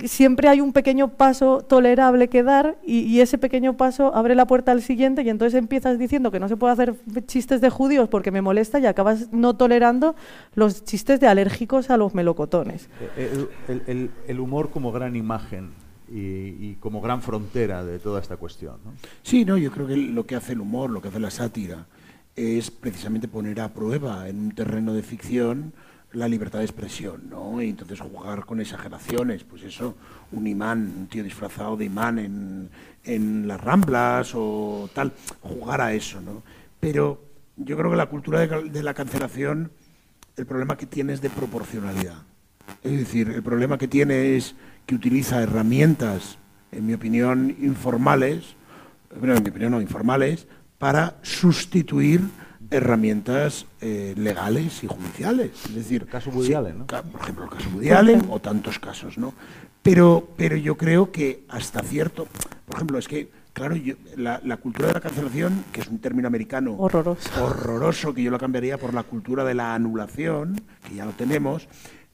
[0.06, 4.72] siempre hay un pequeño paso tolerable que dar y, ese pequeño paso abre la puerta
[4.72, 8.32] al siguiente y entonces empiezas diciendo que no se puede hacer chistes de judíos porque
[8.32, 10.16] me molesta y acabas no tolerando
[10.54, 12.90] los chistes de alérgicos a los melocotones.
[13.18, 15.72] Eh, eh, el, humor como gran imagen
[16.10, 18.76] y, como gran frontera de toda esta cuestión.
[18.86, 18.94] ¿no?
[19.24, 21.88] Sí, no, yo creo que lo que hace el humor, lo que hace la sátira,
[22.36, 25.74] es precisamente poner a prueba en un terreno de ficción
[26.16, 27.62] la libertad de expresión, ¿no?
[27.62, 29.96] Y entonces jugar con exageraciones, pues eso,
[30.32, 32.70] un imán, un tío disfrazado de imán en,
[33.04, 36.42] en las ramblas o tal, jugar a eso, ¿no?
[36.80, 37.22] Pero
[37.58, 39.72] yo creo que la cultura de, de la cancelación,
[40.38, 42.24] el problema que tiene es de proporcionalidad.
[42.84, 46.38] Es decir, el problema que tiene es que utiliza herramientas,
[46.72, 48.56] en mi opinión, informales,
[49.20, 50.48] bueno, en mi opinión no informales,
[50.78, 52.22] para sustituir
[52.76, 55.52] herramientas eh, legales y judiciales.
[55.66, 56.86] Es decir, el caso Woody ¿no?
[56.86, 59.34] Por ejemplo, el caso Woody Allen o tantos casos, ¿no?
[59.82, 62.28] Pero, pero yo creo que hasta cierto,
[62.66, 63.76] por ejemplo, es que, claro,
[64.18, 67.44] la, cultura de la cancelación, que es un término americano horroroso.
[67.44, 71.68] horroroso, que yo lo cambiaría por la cultura de la anulación, que ya lo tenemos,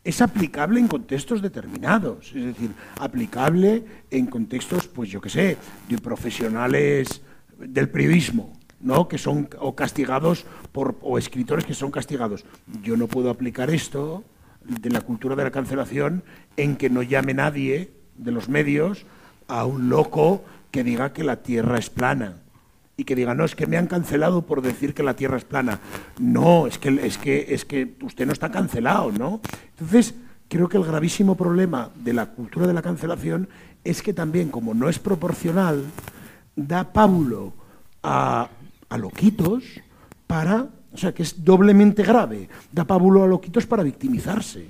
[0.04, 5.98] es aplicable en contextos determinados, es decir, aplicable en contextos, pues yo qué sé, de
[6.00, 7.22] profesionales
[7.58, 8.52] del periodismo,
[8.84, 9.08] ¿no?
[9.08, 12.46] que son o castigados por, o escritores que son castigados.
[12.84, 14.24] Yo no puedo aplicar esto
[14.64, 16.24] de la cultura de la cancelación
[16.58, 19.06] en que no llame nadie de los medios
[19.48, 22.38] a un loco que diga que la Tierra es plana
[22.98, 25.44] y que diga, no, es que me han cancelado por decir que la Tierra es
[25.44, 25.80] plana.
[26.20, 29.42] No, es que, es que, es que usted no está cancelado, ¿no?
[29.72, 30.14] Entonces,
[30.48, 33.50] creo que el gravísimo problema de la cultura de la cancelación
[33.84, 35.84] es que también, como no es proporcional,
[36.56, 37.54] da pábulo
[38.04, 38.50] a
[38.92, 39.64] a loquitos
[40.28, 44.68] para, o sea, que es doblemente grave, da pábulo a loquitos para victimizarse.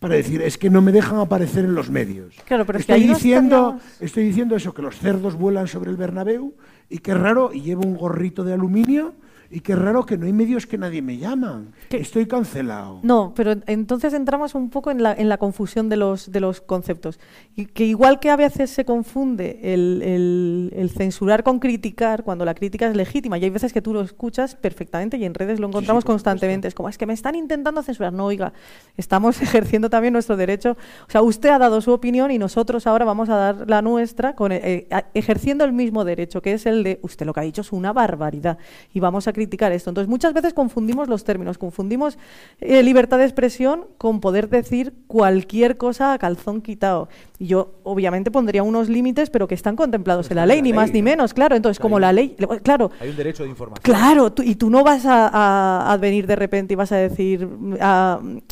[0.00, 2.34] Para decir, es que no me dejan aparecer en los medios.
[2.46, 6.54] Claro, pero estoy, diciendo, estoy diciendo eso, que los cerdos vuelan sobre el Bernabéu
[6.88, 9.12] y qué raro, y llevo un gorrito de aluminio
[9.52, 11.72] y qué raro que no hay medios que nadie me llaman.
[11.90, 13.00] Estoy cancelado.
[13.02, 16.60] No, pero entonces entramos un poco en la, en la confusión de los, de los
[16.60, 17.18] conceptos.
[17.56, 22.54] Y que igual que a veces se confunde el, el, censurar con criticar, cuando la
[22.54, 25.66] crítica es legítima, y hay veces que tú lo escuchas perfectamente y en redes lo
[25.66, 26.68] encontramos constantemente.
[26.68, 28.12] Es como, es que me están intentando censurar.
[28.12, 28.52] No, oiga,
[28.96, 30.76] estamos ejerciendo también nuestro derecho.
[31.08, 34.36] O sea, usted ha dado su opinión y nosotros ahora vamos a dar la nuestra
[34.36, 37.62] con, eh, ejerciendo el mismo derecho, que es el de, usted lo que ha dicho
[37.62, 38.58] es una barbaridad.
[38.94, 39.88] Y vamos a criticar esto.
[39.88, 42.18] Entonces, muchas veces confundimos los términos, confundimos
[42.60, 47.08] eh, libertad de expresión con poder decir cualquier cosa a calzón quitado.
[47.38, 50.92] Y yo, obviamente, pondría unos límites, pero que están contemplados en la ley, ni más
[50.92, 51.56] ni menos, claro.
[51.56, 52.90] Entonces, como la ley, claro.
[53.00, 53.82] Hay un derecho de información.
[53.82, 57.48] Claro, y tú no vas a, venir de repente y vas a decir,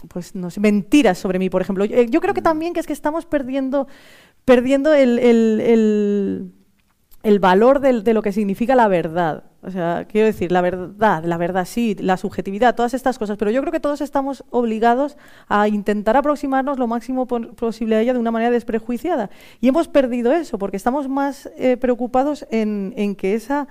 [0.09, 1.85] pues no sé, mentiras sobre mí, por ejemplo.
[1.85, 2.45] Yo, creo que mm.
[2.45, 3.89] también que es que estamos perdiendo,
[4.47, 6.55] perdiendo el
[7.23, 9.45] el valor de, lo que significa la verdad.
[9.61, 13.37] O sea, quiero decir, la verdad, la verdad sí, la subjetividad, todas estas cosas.
[13.37, 15.17] Pero yo creo que todos estamos obligados
[15.49, 19.31] a intentar aproximarnos lo máximo posible a ella de una manera desprejuiciada.
[19.61, 23.67] Y hemos perdido eso, porque estamos más eh, preocupados en, que esa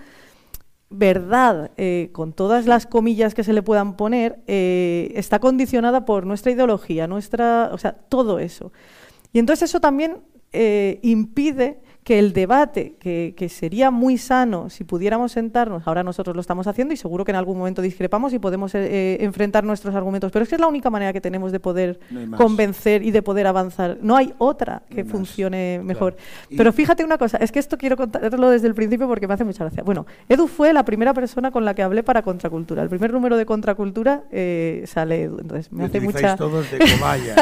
[0.89, 6.25] verdad, eh, con todas las comillas que se le puedan poner, eh, está condicionada por
[6.25, 8.73] nuestra ideología, nuestra, o sea, todo eso.
[9.31, 10.17] Y entonces eso también
[11.01, 16.65] impide que el debate, que, sería muy sano si pudiéramos sentarnos, ahora nosotros lo estamos
[16.65, 20.31] haciendo y seguro que en algún momento discrepamos y podemos eh, eh, enfrentar nuestros argumentos,
[20.31, 21.99] pero es que es la única manera que tenemos de poder
[22.37, 23.97] convencer y de poder avanzar.
[24.01, 26.15] No hay otra que funcione mejor.
[26.55, 29.43] Pero fíjate una cosa, es que esto quiero contarlo desde el principio porque me hace
[29.43, 29.83] mucha gracia.
[29.83, 32.83] Bueno, Edu fue la primera persona con la que hablé para Contracultura.
[32.83, 36.37] El primer número de Contracultura eh, sale Edu, entonces me hace mucha...
[36.37, 37.35] todos de cobaya.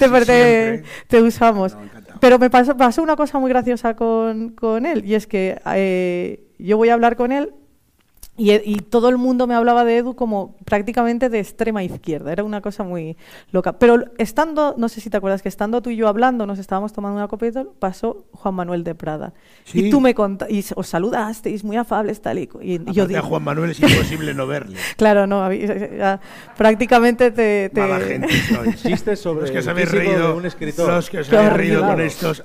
[0.26, 1.76] te, te, usamos.
[2.22, 6.46] Pero me pasó, pasó una cosa muy graciosa con, con él y es que eh,
[6.56, 7.52] yo voy a hablar con él
[8.38, 12.62] y, todo el mundo me hablaba de Edu como prácticamente de extrema izquierda, era una
[12.62, 13.18] cosa muy
[13.50, 13.78] loca.
[13.78, 16.94] Pero estando, no sé si te acuerdas que estando tú y yo hablando, nos estábamos
[16.94, 19.34] tomando una copeta, pasó Juan Manuel de Prada.
[19.74, 23.22] Y tú me contaste, y os saludasteis, muy afables, tal y, y yo digo, a
[23.22, 24.78] Juan Manuel es imposible no verle.
[24.96, 25.46] claro, no,
[26.56, 27.68] prácticamente te...
[27.68, 27.80] te...
[27.80, 28.28] Mala gente
[28.76, 30.88] Chistes sobre los que os habéis reído, un escritor.
[30.88, 32.44] Los que os habéis reído con estos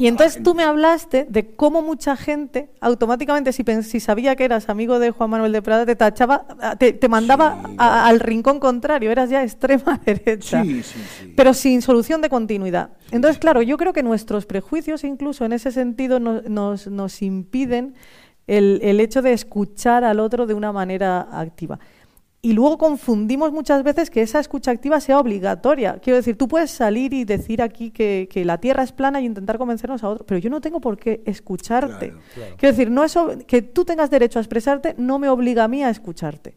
[0.00, 4.70] y entonces tú me hablaste de cómo mucha gente, automáticamente, si, si sabía que eras
[4.70, 6.46] amigo de Juan Manuel de Prada, te tachaba,
[6.78, 10.64] te, mandaba al rincón contrario, eras ya extrema derecha,
[11.36, 12.92] pero sin solución de continuidad.
[13.10, 17.94] Entonces, claro, yo creo que nuestros prejuicios, incluso en ese sentido, nos, nos, impiden
[18.46, 21.78] el, el hecho de escuchar al otro de una manera activa.
[22.42, 25.98] Y luego confundimos muchas veces que esa escucha activa sea obligatoria.
[26.02, 29.58] Quiero decir, tú puedes salir y decir aquí que, la Tierra es plana y intentar
[29.58, 32.14] convencernos a otro, pero yo no tengo por qué escucharte.
[32.56, 35.84] Quiero decir, no eso, que tú tengas derecho a expresarte no me obliga a mí
[35.84, 36.56] a escucharte.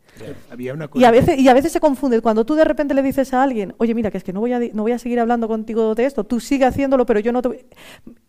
[0.94, 2.22] y, a veces, y a veces se confunde.
[2.22, 4.54] Cuando tú de repente le dices a alguien, oye, mira, que es que no voy
[4.54, 7.42] a, no voy a seguir hablando contigo de esto, tú sigue haciéndolo, pero yo no
[7.42, 7.66] te...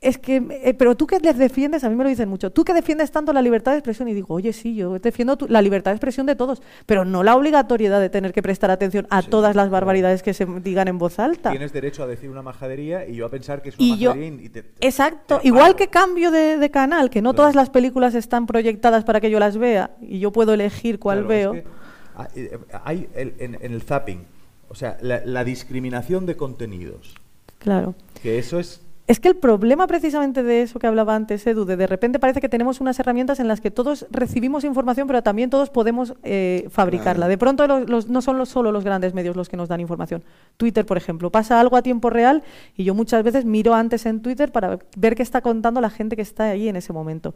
[0.01, 2.65] Es que, eh, pero tú que les defiendes, a mí me lo dicen mucho, tú
[2.65, 5.93] que defiendes tanto la libertad de expresión, y digo, oye, sí, yo defiendo la libertad
[5.93, 9.55] de expresión de todos, pero no la obligatoriedad de tener que prestar atención a todas
[9.55, 11.51] las barbaridades que se digan en voz alta.
[11.51, 14.65] Tienes derecho a decir una majadería y yo a pensar que es una majadería.
[14.81, 19.31] exacto, igual que cambio de, canal, que no todas las películas están proyectadas para que
[19.31, 21.55] yo las vea y yo puedo elegir cuál veo.
[22.85, 24.25] hay en, el zapping,
[24.69, 27.15] o sea, la discriminación de contenidos.
[27.59, 27.95] Claro.
[28.23, 31.77] Que eso es es que el problema precisamente de eso que hablaba antes Edu, de
[31.77, 35.51] de repente parece que tenemos unas herramientas en las que todos recibimos información, pero también
[35.51, 37.29] todos podemos eh, fabricarla.
[37.29, 40.25] De pronto no son solo los grandes medios los que nos dan información.
[40.57, 42.43] Twitter, por ejemplo, pasa algo a tiempo real
[42.77, 46.17] y yo muchas veces miro antes en Twitter para ver qué está contando la gente
[46.17, 47.35] que está ahí en ese momento.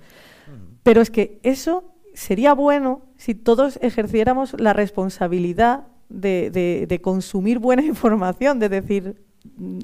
[0.82, 8.58] Pero es que eso sería bueno si todos ejerciéramos la responsabilidad de consumir buena información,
[8.58, 9.27] de decir,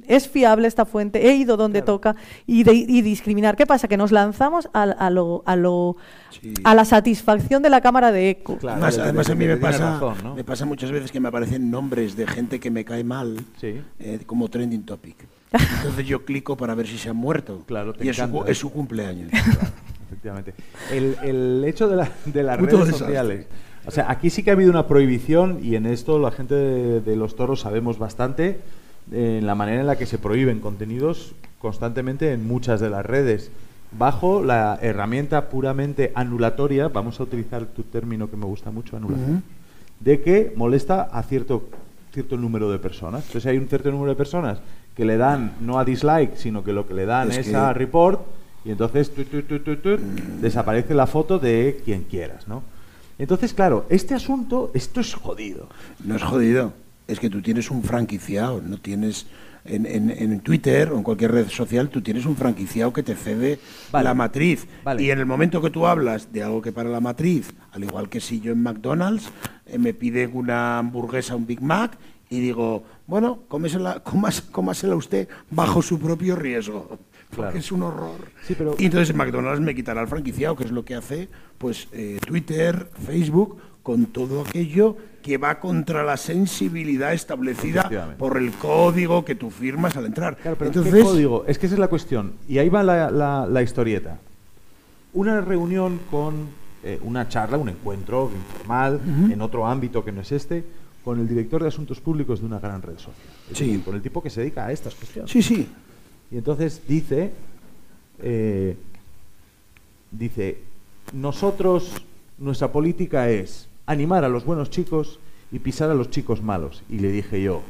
[0.06, 2.62] es fiable esta fuente, he ido donde toca y,
[3.02, 3.56] discriminar.
[3.56, 3.88] ¿Qué pasa?
[3.88, 5.96] Que nos lanzamos a, lo, a, lo,
[6.64, 8.58] a la satisfacción de la cámara de eco.
[8.62, 10.00] además, a mí me pasa,
[10.34, 14.20] me pasa muchas veces que me aparecen nombres de gente que me cae mal eh,
[14.26, 15.16] como trending topic.
[15.52, 17.62] Entonces yo clico para ver si se han muerto.
[17.66, 19.30] Claro, y es su, cumpleaños.
[20.06, 20.54] efectivamente.
[20.90, 23.46] El, hecho de, las redes sociales.
[23.86, 27.16] O sea, aquí sí que ha habido una prohibición y en esto la gente de
[27.16, 28.60] los toros sabemos bastante
[29.12, 33.50] en la manera en la que se prohíben contenidos constantemente en muchas de las redes,
[33.98, 39.42] bajo la herramienta puramente anulatoria, vamos a utilizar tu término que me gusta mucho, anulación,
[40.00, 41.68] de que molesta a cierto,
[42.12, 43.24] cierto número de personas.
[43.26, 44.58] Entonces hay un cierto número de personas
[44.94, 48.20] que le dan no a dislike, sino que lo que le dan es, a report,
[48.64, 49.10] y entonces
[50.40, 52.62] desaparece la foto de quien quieras, ¿no?
[53.18, 55.68] Entonces, claro, este asunto, esto es jodido.
[56.04, 56.72] No es jodido
[57.06, 59.26] es que tú tienes un franquiciado, no tienes
[59.64, 63.58] en, Twitter o en cualquier red social, tú tienes un franquiciado que te cede
[63.92, 64.66] la matriz.
[64.98, 68.08] Y en el momento que tú hablas de algo que para la matriz, al igual
[68.08, 69.30] que si yo en McDonald's
[69.66, 71.96] eh, me pide una hamburguesa, un Big Mac,
[72.30, 74.02] y digo, bueno, cómasela,
[74.50, 76.98] cómasela usted bajo su propio riesgo.
[77.34, 78.30] Porque es un horror.
[78.78, 81.28] Y entonces McDonald's me quitará el franquiciado, que es lo que hace
[81.58, 88.52] pues eh, Twitter, Facebook, con todo aquello que va contra la sensibilidad establecida por el
[88.52, 90.36] código que tú firmas al entrar.
[90.44, 91.44] Entonces, ¿qué código?
[91.46, 92.32] Es que esa es la cuestión.
[92.48, 94.18] Y ahí va la, historieta.
[95.12, 96.48] Una reunión con
[96.82, 100.64] eh, una charla, un encuentro informal, en otro ámbito que no es este,
[101.04, 103.14] con el director de asuntos públicos de una gran red social.
[103.52, 103.82] Sí.
[103.84, 105.30] con el tipo que se dedica a estas cuestiones.
[105.30, 105.68] Sí, sí.
[106.30, 107.32] Y entonces dice,
[108.22, 108.76] eh,
[110.10, 110.58] dice,
[111.12, 111.92] nosotros,
[112.38, 115.18] nuestra política es animar a los buenos chicos
[115.52, 116.82] y pisar a los chicos malos.
[116.88, 117.62] Y le dije yo,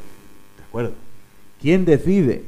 [0.56, 0.92] de acuerdo,
[1.60, 2.44] ¿quién decide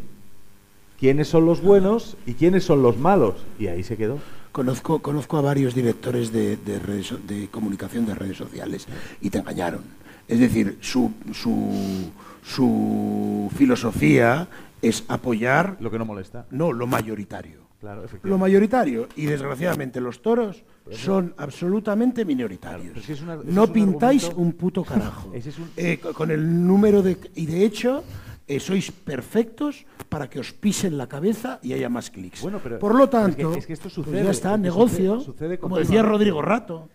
[0.98, 3.34] quiénes son los buenos y quiénes son los malos?
[3.58, 4.18] Y ahí se quedó.
[4.52, 8.86] Conozco, conozco a varios directores de, de comunicación de redes sociales
[9.20, 9.82] y te engañaron.
[10.28, 12.10] Es decir, su, su,
[12.42, 14.48] su filosofía
[14.88, 15.76] es apoyar...
[15.80, 16.46] Lo que no molesta.
[16.50, 17.66] No, lo mayoritario.
[17.80, 19.08] Claro, lo mayoritario.
[19.16, 22.96] Y desgraciadamente los toros son absolutamente minoritarios.
[23.44, 25.32] no pintáis un, puto carajo.
[25.76, 27.18] Eh, con el número de...
[27.34, 28.02] Y de hecho,
[28.46, 32.46] eh, sois perfectos para que os pisen la cabeza y haya más clics.
[32.80, 35.24] Por lo tanto, es que, esto sucede, pues ya está, negocio,
[35.60, 36.88] como decía Rodrigo Rato.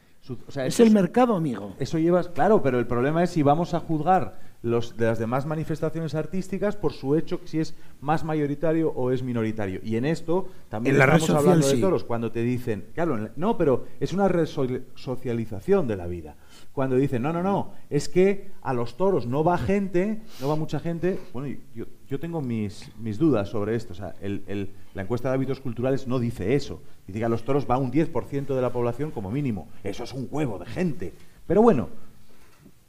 [0.56, 1.76] es el mercado, amigo.
[1.78, 5.46] Eso llevas, claro, pero el problema es si vamos a juzgar los, de las demás
[5.46, 9.82] manifestaciones artísticas por su hecho, si es más mayoritario o es minoritario.
[9.84, 14.14] Y en esto también estamos hablando de toros, cuando te dicen, claro, no, pero es
[14.14, 16.36] una resocialización de la vida.
[16.74, 20.56] Cuando dicen, no, no, no, es que a los toros no va gente, no va
[20.56, 21.20] mucha gente.
[21.34, 23.94] Bueno, yo, yo tengo mis, mis dudas sobre esto.
[23.94, 26.82] O sea, el, la encuesta de hábitos culturales no dice eso.
[27.08, 29.68] Dice que a los toros va un 10% de la población como mínimo.
[29.84, 31.14] Eso es un huevo de gente.
[31.48, 31.90] Pero bueno,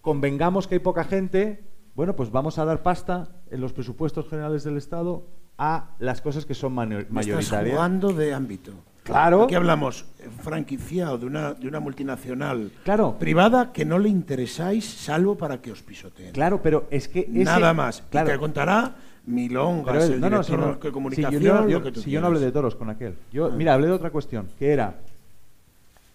[0.02, 4.64] convengamos que hay poca gente, bueno, pues vamos a dar pasta en los presupuestos generales
[4.64, 5.26] del Estado
[5.56, 7.44] a las cosas que son mayoritarias.
[7.44, 8.72] Estás jugando de ámbito.
[9.04, 9.44] Claro.
[9.44, 12.70] Aquí hablamos eh, franquiciado de una, de una multinacional
[13.18, 16.32] privada que no le interesáis salvo para que os pisoteen.
[16.32, 17.26] Claro, pero es que...
[17.28, 18.02] Nada más.
[18.10, 18.28] Claro.
[18.28, 18.94] Y te contará
[19.26, 22.74] milongas, el no, no, de comunicación, si yo, no, si yo no hablé de toros
[22.74, 23.16] con aquel.
[23.32, 23.50] Yo, ah.
[23.56, 25.00] Mira, hablé de otra cuestión, que era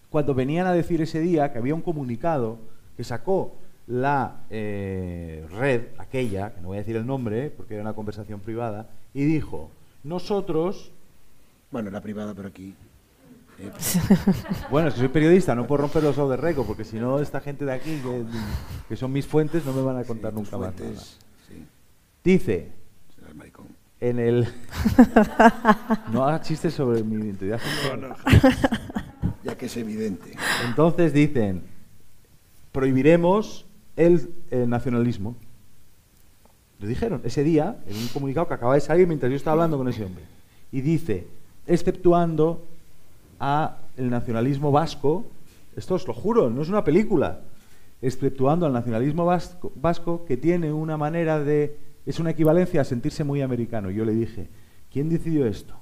[0.10, 2.60] cuando venían a decir ese día que había un comunicado
[2.96, 3.56] que sacó
[3.88, 8.40] la eh, red, aquella, que no voy a decir el nombre porque era una conversación
[8.42, 9.72] privada, y dijo,
[10.04, 10.92] nosotros...
[11.72, 12.76] Bueno, la privada, pero aquí...
[13.60, 13.72] Eh,
[14.70, 17.20] bueno, es que soy periodista, no puedo romper los ojos de récord, porque si no,
[17.20, 18.02] esta gente de aquí,
[18.88, 20.74] que, son mis fuentes, no me van a contar nunca más.
[22.24, 22.72] Dice,
[24.00, 24.48] en el...
[26.12, 27.60] no hagas chistes sobre mi identidad.
[29.44, 30.34] ya que es evidente.
[30.68, 31.64] Entonces dicen,
[32.72, 33.67] prohibiremos
[33.98, 34.30] el,
[34.70, 35.36] nacionalismo.
[36.80, 39.78] Lo dijeron ese día, en un comunicado que acaba de salir mientras yo estaba hablando
[39.78, 40.24] con ese hombre.
[40.72, 41.28] Y dice,
[41.66, 42.64] exceptuando
[43.40, 45.26] a el nacionalismo vasco,
[45.76, 47.42] esto os lo juro, no es una película,
[48.02, 51.76] exceptuando al nacionalismo vasco, vasco que tiene una manera de,
[52.06, 53.90] es una equivalencia a sentirse muy americano.
[53.90, 54.48] Yo le dije,
[54.92, 55.74] ¿quién decidió esto?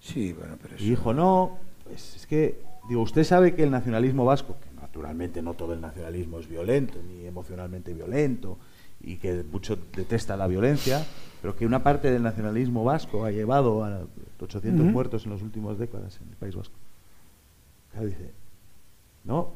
[0.00, 4.26] Sí, bueno, pero Y dijo, no, pues es que, digo, usted sabe que el nacionalismo
[4.26, 4.56] vasco,
[4.94, 8.58] naturalmente no todo el nacionalismo es violento, ni emocionalmente violento,
[9.00, 11.04] y que mucho detesta la violencia,
[11.42, 14.02] pero que una parte del nacionalismo vasco ha llevado a
[14.40, 16.76] 800 muertos en las últimas décadas en el País Vasco.
[17.90, 18.30] Claro, dice,
[19.24, 19.48] no,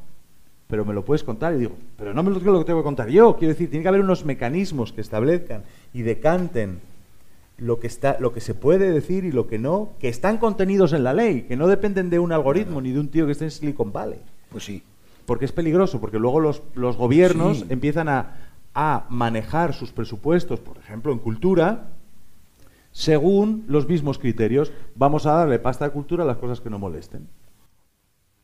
[0.67, 1.53] pero me lo puedes contar.
[1.53, 3.37] Y digo, pero no me lo tengo que contar yo.
[3.37, 5.63] Quiero decir, tiene que haber unos mecanismos que establezcan
[5.93, 6.81] y decanten
[7.57, 10.91] lo que, está, lo que se puede decir y lo que no, que están contenidos
[10.91, 13.45] en la ley, que no dependen de un algoritmo ni de un tío que esté
[13.45, 14.19] en Silicon Valley.
[14.51, 14.83] Pues sí
[15.29, 18.37] porque es peligroso, porque luego los, los gobiernos empiezan a,
[18.73, 21.89] a manejar sus presupuestos, por ejemplo, en cultura,
[22.91, 24.71] según los mismos criterios.
[24.95, 27.27] Vamos a darle pasta a cultura a las cosas que no molesten.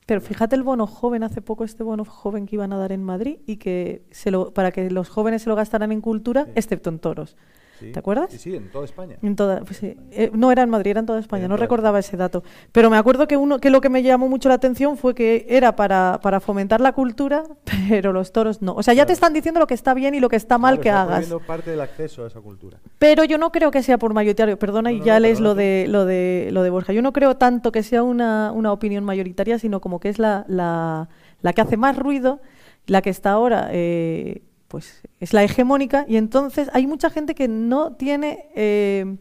[0.06, 3.04] Pero fíjate el bono joven, hace poco este bono joven que iban a dar en
[3.04, 6.92] Madrid y que se lo, para que los jóvenes se lo gastaran en cultura, excepto
[6.92, 7.36] en toros.
[7.80, 8.32] ¿Te acuerdas?
[8.32, 9.18] Sí, sí, en toda España.
[9.22, 12.16] En toda, pues eh, no era en Madrid, era en toda España, no recordaba ese
[12.18, 12.44] dato.
[12.72, 15.46] Pero me acuerdo que uno que lo que me llamó mucho la atención fue que
[15.50, 17.44] era para, para fomentar la cultura,
[17.90, 18.74] pero los toros no.
[18.74, 20.80] O sea, ya te están diciendo lo que está bien y lo que está mal
[20.80, 21.32] que hagas.
[21.46, 22.78] parte del acceso a esa cultura.
[23.00, 26.06] Pero yo no creo que sea por mayoritario, perdona y ya lees lo de lo
[26.06, 26.94] de lo de Borja.
[26.94, 30.46] Yo no creo tanto que sea una, una opinión mayoritaria, sino como que es la,
[30.48, 31.10] la,
[31.42, 32.40] la que hace más ruido,
[32.88, 37.48] la que está ahora eh, pues es la hegemónica y entonces hay mucha gente que
[37.48, 38.50] no tiene...
[38.56, 39.18] Eh,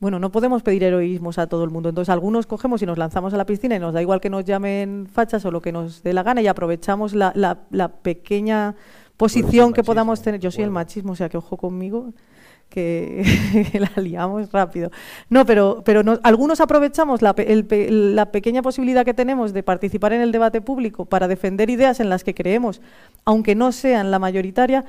[0.00, 1.88] bueno, no podemos pedir heroísmos a todo el mundo.
[1.88, 4.44] Entonces, algunos cogemos y nos lanzamos a la piscina y nos da igual que nos
[4.44, 7.32] llamen fachas o lo que nos dé la gana y aprovechamos la,
[7.70, 8.74] la, pequeña
[9.16, 10.40] posición que podamos tener.
[10.40, 12.12] Yo soy el machismo, o sea que ojo conmigo
[12.74, 13.22] que,
[13.74, 14.90] la liamos rápido.
[15.28, 20.32] No, pero, pero algunos aprovechamos la, la, pequeña posibilidad que tenemos de participar en el
[20.32, 22.80] debate público para defender ideas en las que creemos,
[23.24, 24.84] aunque no sean la mayoritaria,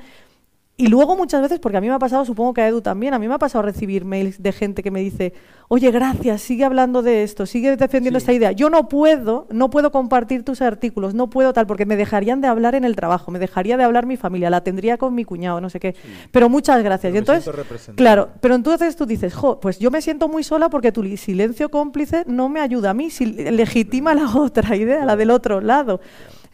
[0.78, 3.14] y luego muchas veces, porque a mí me ha pasado, supongo que a Edu también,
[3.14, 5.32] a mí me ha pasado recibir mails de gente que me dice,
[5.68, 8.52] oye, gracias, sigue hablando de esto, sigue defendiendo esta idea.
[8.52, 12.48] Yo no puedo, no puedo compartir tus artículos, no puedo tal, porque me dejarían de
[12.48, 15.62] hablar en el trabajo, me dejaría de hablar mi familia, la tendría con mi cuñado,
[15.62, 15.96] no sé qué.
[16.30, 17.14] Pero muchas gracias.
[17.14, 17.50] y entonces,
[17.94, 21.70] claro, pero entonces tú dices, jo, pues yo me siento muy sola porque tu silencio
[21.70, 26.00] cómplice no me ayuda a mí, si legitima la otra idea, la del otro lado.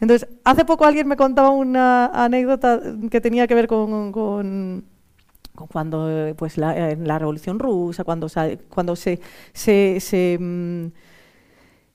[0.03, 4.11] Entonces, hace poco alguien me contaba una anécdota que tenía que ver con,
[5.71, 8.27] cuando pues la, Revolución Rusa, cuando,
[8.69, 9.21] cuando se,
[9.53, 10.41] se, se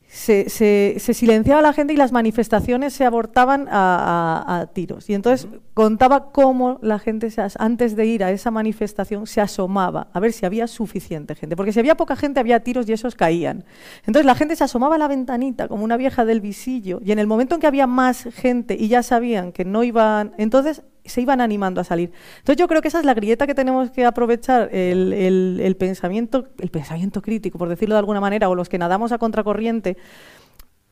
[0.07, 5.09] mm, se, se, silenciaba la gente y las manifestaciones se abortaban a, tiros.
[5.09, 10.19] Y entonces contaba cómo la gente, antes de ir a esa manifestación, se asomaba a
[10.19, 11.55] ver si había suficiente gente.
[11.55, 13.65] Porque si había poca gente, había tiros y esos caían.
[14.05, 16.99] Entonces la gente se asomaba a la ventanita como una vieja del visillo.
[17.03, 20.33] Y en el momento en que había más gente y ya sabían que no iban,
[20.37, 22.11] entonces se iban animando a salir.
[22.39, 26.69] Entonces yo creo que esa es la grieta que tenemos que aprovechar, el, pensamiento, el
[26.69, 29.97] pensamiento crítico, por decirlo de alguna manera, o los que nadamos a contracorriente,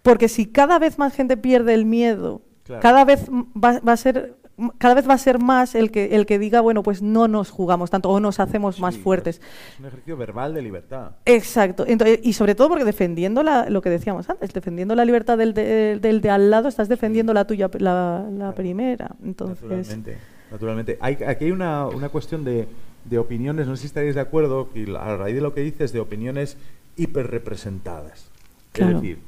[0.02, 2.42] porque si cada vez más gente pierde el miedo,
[2.82, 4.36] cada vez va, a ser
[4.78, 7.50] cada vez va a ser más el que el que diga bueno pues no nos
[7.50, 11.12] jugamos tanto o nos hacemos más fuertes es un ejercicio verbal de libertad.
[11.26, 11.86] Exacto.
[12.22, 16.00] Y sobre todo porque defendiendo la, lo que decíamos antes defendiendo la libertad del de,
[16.00, 19.12] del de al lado estás defendiendo la tuya la, primera.
[19.24, 20.18] Entonces naturalmente
[20.52, 20.98] naturalmente.
[21.02, 22.68] Hay, aquí hay una, una cuestión de,
[23.04, 25.92] de opiniones no sé si estaréis de acuerdo y a raíz de lo que dices
[25.92, 26.58] de opiniones
[26.96, 28.30] hiperrepresentadas.
[28.74, 29.20] Es decir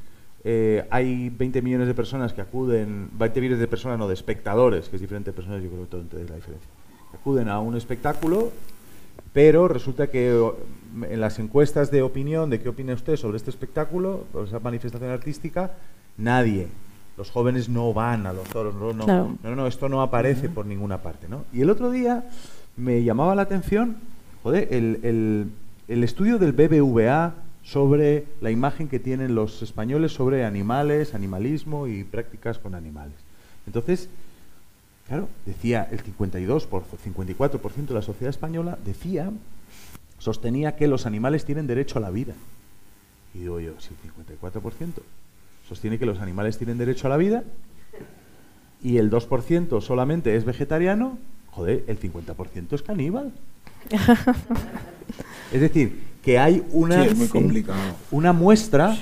[0.49, 4.87] eh, hay 20 millones de personas que acuden, 20 millones de personas, no de espectadores,
[4.87, 6.69] que es diferente de personas, yo creo que todo es la diferencia,
[7.13, 8.53] acuden a un espectáculo,
[9.33, 10.29] pero resulta que
[11.01, 15.11] en las encuestas de opinión, de qué opina usted sobre este espectáculo, sobre esa manifestación
[15.11, 15.73] artística,
[16.15, 16.69] nadie.
[17.17, 21.01] Los jóvenes no van a los toros, no, no, no, esto no aparece por ninguna
[21.01, 21.27] parte.
[21.27, 21.43] ¿no?
[21.51, 22.23] Y el otro día
[22.77, 23.97] me llamaba la atención,
[24.43, 25.51] joder, el, el,
[25.89, 27.33] el estudio del BBVA
[27.67, 33.15] sobre la imagen que tienen los españoles sobre animales, animalismo y prácticas con animales.
[33.65, 34.07] Entonces,
[35.05, 39.31] claro, decía el 52 por 54% de la sociedad española decía
[40.17, 42.33] sostenía que los animales tienen derecho a la vida.
[43.33, 44.93] Y digo yo, si el 54%
[45.67, 47.43] sostiene que los animales tienen derecho a la vida
[48.81, 51.19] y el 2% solamente es vegetariano,
[51.51, 53.33] joder, el 50% es caníbal.
[55.51, 57.07] es decir, que hay una,
[58.11, 58.97] una muestra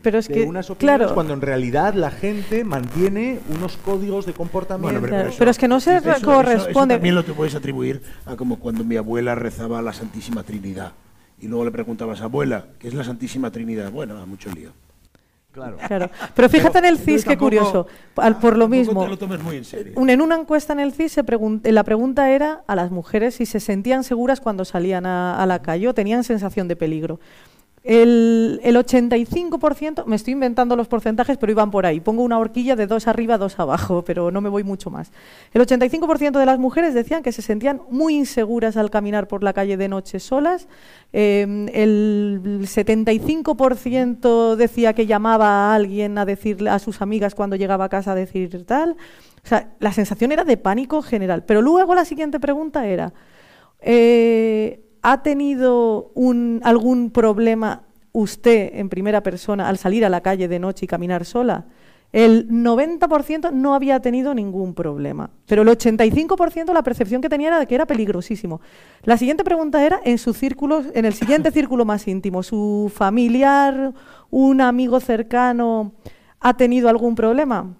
[0.00, 5.00] Pero es de unas opiniones cuando en realidad la gente mantiene unos códigos de comportamiento.
[5.36, 6.94] pero, es que no se corresponde.
[6.94, 10.92] también lo te puedes atribuir a como cuando mi abuela rezaba a la Santísima Trinidad
[11.40, 13.90] y luego le preguntabas, abuela, ¿qué es la Santísima Trinidad?
[13.90, 14.70] Bueno, a mucho lío.
[15.52, 16.10] Claro.
[16.34, 17.86] Pero fíjate en el CIS, qué curioso.
[18.40, 21.24] por lo mismo, en, una encuesta en el CIS, se
[21.72, 25.88] la pregunta era a las mujeres si se sentían seguras cuando salían a la calle
[25.88, 27.20] o tenían sensación de peligro.
[27.84, 31.98] El, 85%, me estoy inventando los porcentajes, pero iban por ahí.
[31.98, 35.10] Pongo una horquilla de dos arriba, dos abajo, pero no me voy mucho más.
[35.52, 39.52] El 85% de las mujeres decían que se sentían muy inseguras al caminar por la
[39.52, 40.68] calle de noche solas.
[41.12, 47.86] Em, el 75% decía que llamaba a alguien a decirle a sus amigas cuando llegaba
[47.86, 48.96] a casa a decir tal.
[49.44, 51.44] O sea, la sensación era de pánico general.
[51.44, 53.12] Pero luego la siguiente pregunta era.
[53.80, 57.82] Eh, ¿Ha tenido un, algún problema
[58.12, 61.66] usted en primera persona al salir a la calle de noche y caminar sola?
[62.12, 67.58] El 90% no había tenido ningún problema, pero el 85% la percepción que tenía era
[67.58, 68.60] de que era peligrosísimo.
[69.02, 73.94] La siguiente pregunta era en su círculo, en el siguiente círculo más íntimo, ¿su familiar,
[74.30, 75.92] un amigo cercano
[76.38, 77.74] ha tenido algún problema?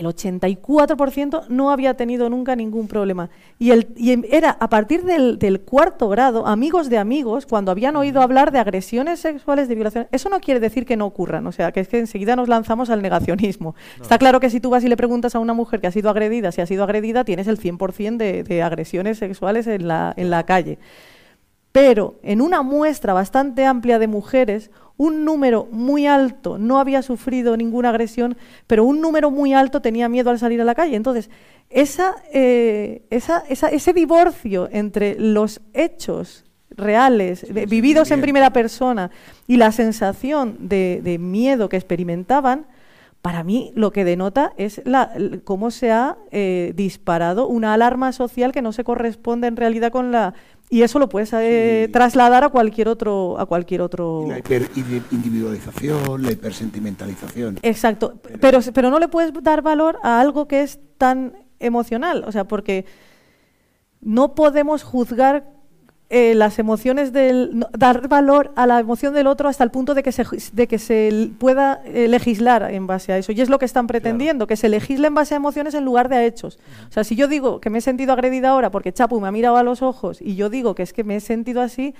[0.00, 3.30] El 84% no había tenido nunca ningún problema.
[3.58, 3.88] Y, el,
[4.30, 9.20] era a partir del, cuarto grado, amigos de amigos, cuando habían oído hablar de agresiones
[9.20, 10.08] sexuales, de violaciones.
[10.12, 12.90] Eso no quiere decir que no ocurran, o sea, que es que enseguida nos lanzamos
[12.90, 13.74] al negacionismo.
[14.00, 16.10] Está claro que si tú vas y le preguntas a una mujer que ha sido
[16.10, 20.30] agredida, si ha sido agredida, tienes el 100% de, de agresiones sexuales en la, en
[20.30, 20.78] la calle.
[21.72, 27.56] Pero en una muestra bastante amplia de mujeres, un número muy alto no había sufrido
[27.56, 28.36] ninguna agresión,
[28.66, 30.96] pero un número muy alto tenía miedo al salir a la calle.
[30.96, 31.30] Entonces,
[31.70, 39.10] eh, ese divorcio entre los hechos reales, vividos en primera persona,
[39.46, 42.66] y la sensación de, miedo que experimentaban,
[43.22, 45.12] para mí lo que denota es la,
[45.44, 50.12] cómo se ha eh, disparado una alarma social que no se corresponde en realidad con
[50.12, 50.34] la
[50.70, 56.32] y eso lo puedes eh, trasladar a cualquier otro a cualquier otro la hiperindividualización la
[56.32, 58.20] hipersentimentalización exacto.
[58.40, 62.24] Pero pero no le puedes dar valor a algo que es tan emocional.
[62.26, 62.84] O sea porque
[64.00, 65.57] no podemos juzgar
[66.10, 70.02] eh, las emociones del dar valor a la emoción del otro hasta el punto de
[70.02, 73.30] que se, de que se pueda eh, legislar en base a eso.
[73.32, 76.08] Y es lo que están pretendiendo, que se legisle en base a emociones en lugar
[76.08, 76.58] de a hechos.
[76.88, 79.32] O sea, si yo digo que me he sentido agredida ahora porque Chapu me ha
[79.32, 81.94] mirado a los ojos y yo digo que es que me he sentido así,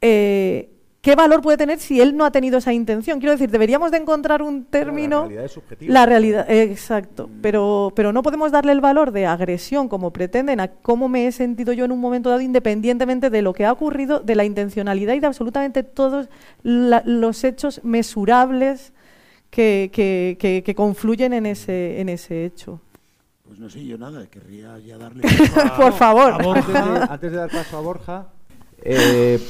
[0.00, 0.68] eh,
[1.08, 3.18] ¿qué valor puede tener si él no ha tenido esa intención?
[3.18, 5.22] Quiero decir, deberíamos de encontrar un término...
[5.22, 5.94] la realidad es subjetiva.
[5.94, 7.30] La realidad, exacto.
[7.40, 11.32] Pero, pero no podemos darle el valor de agresión como pretenden a cómo me he
[11.32, 15.14] sentido yo en un momento dado, independientemente de lo que ha ocurrido, de la intencionalidad
[15.14, 16.28] y de absolutamente todos
[16.62, 18.92] los hechos mesurables
[19.48, 22.82] que, que, confluyen en ese, en ese hecho.
[23.46, 25.22] Pues no sé yo nada, querría ya darle...
[25.78, 26.34] Por favor.
[27.08, 28.26] Antes, de, dar paso a Borja...
[28.80, 29.40] Eh,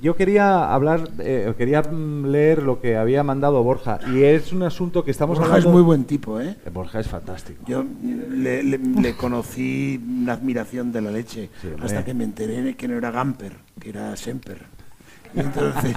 [0.00, 4.62] yo quería hablar, eh, quería mm, leer lo que había mandado Borja y es un
[4.62, 5.68] asunto que estamos Borja hablando.
[5.70, 6.56] es muy buen tipo, ¿eh?
[6.64, 6.70] ¿eh?
[6.70, 7.62] Borja es fantástico.
[7.66, 13.10] Yo le, conocí una admiración de la leche hasta que me enteré que no era
[13.10, 14.58] Gamper, que era Semper.
[15.34, 15.94] entonces,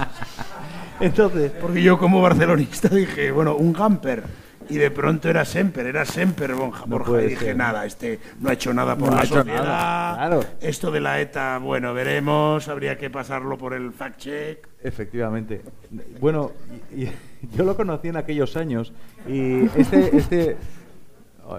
[1.00, 4.24] entonces, porque yo como barcelonista dije, bueno, un Gamper
[4.70, 7.22] y de pronto era Semper, era Semper Borja.
[7.22, 10.46] y dije, nada, este no ha hecho nada por la sociedad.
[10.60, 14.58] Esto de la ETA, bueno, veremos, habría que pasarlo por el fact-check.
[14.82, 15.62] Efectivamente.
[16.20, 16.52] Bueno,
[17.56, 18.92] yo lo conocí en aquellos años
[19.26, 20.16] y este...
[20.16, 20.56] este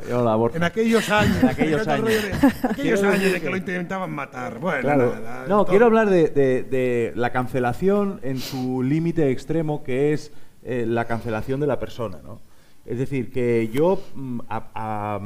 [0.10, 0.56] Hola, Borja.
[0.56, 1.44] En aquellos años.
[1.44, 2.08] En aquellos años.
[2.08, 4.58] De, aquellos años de que lo intentaban matar.
[4.60, 10.32] Bueno, nada, no, quiero hablar de, de, la cancelación en su límite extremo, que es
[10.64, 12.40] eh, la cancelación de la persona, ¿no?
[12.86, 15.20] Es decir, que yo mm, a,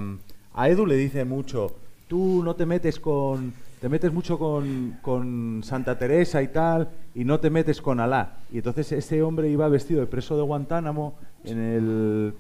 [0.68, 1.76] Edu le dice mucho,
[2.08, 7.40] tú no te metes con, te metes mucho con, Santa Teresa y tal, y no
[7.40, 8.38] te metes con Alá.
[8.52, 12.34] Y entonces ese hombre iba vestido de preso de Guantánamo en el,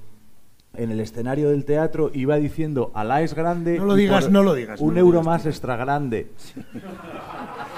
[0.76, 3.78] en el escenario del teatro, iba diciendo, Alá es grande.
[3.78, 4.82] No lo digas, no lo digas.
[4.82, 6.28] Un euro más extra grande.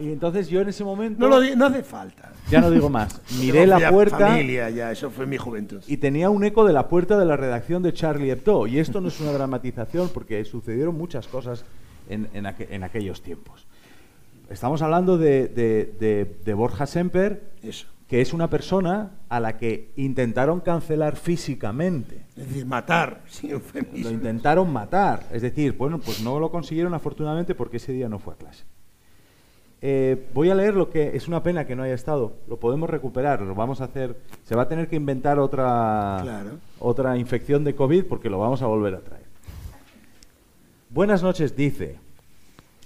[0.00, 1.20] Y entonces yo en ese momento...
[1.20, 2.32] No, lo no hace falta.
[2.50, 3.20] Ya no digo más.
[3.40, 4.28] Miré la puerta...
[4.28, 5.82] familia, ya, eso fue mi juventud.
[5.86, 8.66] Y tenía un eco de la puerta de la redacción de Charlie Hebdo.
[8.66, 11.64] Y esto no es una dramatización porque sucedieron muchas cosas
[12.08, 13.66] en, en, aquellos tiempos.
[14.48, 15.48] Estamos hablando de,
[16.44, 17.86] de, Borja Semper, eso.
[18.08, 22.24] que es una persona a la que intentaron cancelar físicamente.
[22.36, 23.22] Es decir, matar,
[23.94, 25.26] Lo intentaron matar.
[25.30, 28.64] Es decir, bueno, pues no lo consiguieron afortunadamente porque ese día no fue a clase.
[29.82, 32.34] Eh, voy a leer lo que es una pena que no haya estado.
[32.48, 34.16] Lo podemos recuperar, lo vamos a hacer.
[34.44, 36.44] Se va a tener que inventar otra,
[36.78, 39.24] otra infección de COVID porque lo vamos a volver a traer.
[40.90, 41.96] Buenas noches, dice.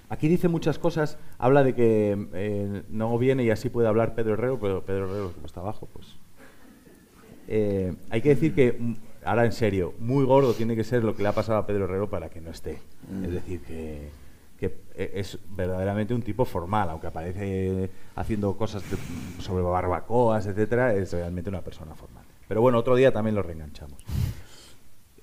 [0.09, 1.19] Aquí dice muchas cosas.
[1.39, 5.33] Habla de que eh, no viene y así puede hablar Pedro Herrero, pero Pedro Herrero,
[5.33, 6.17] como está abajo, pues.
[7.49, 11.17] Eh, hay que decir que, mm, ahora en serio, muy gordo tiene que ser lo
[11.17, 12.79] que le ha pasado a Pedro Herrero para que no esté.
[13.25, 14.11] Es decir, que
[14.59, 18.83] que e, es verdaderamente un tipo formal, aunque aparece haciendo cosas
[19.39, 22.25] sobre barbacoas, etcétera, es realmente una persona formal.
[22.49, 23.99] Pero bueno, otro día también lo reenganchamos.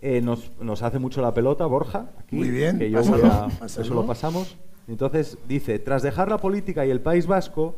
[0.02, 4.06] Eh, nos, nos, hace mucho la pelota Borja, aquí, Muy bien, que yo eso lo
[4.06, 4.58] pasamos.
[4.88, 7.76] Entonces dice, tras dejar la política y el País Vasco,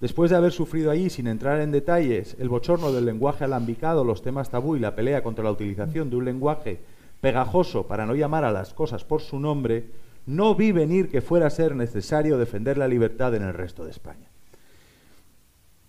[0.00, 4.22] después de haber sufrido allí, sin entrar en detalles, el bochorno del lenguaje alambicado, los
[4.22, 6.80] temas tabú y la pelea contra la utilización de un lenguaje
[7.20, 9.90] pegajoso para no llamar a las cosas por su nombre,
[10.30, 13.90] no vi venir que fuera a ser necesario defender la libertad en el resto de
[13.90, 14.30] España.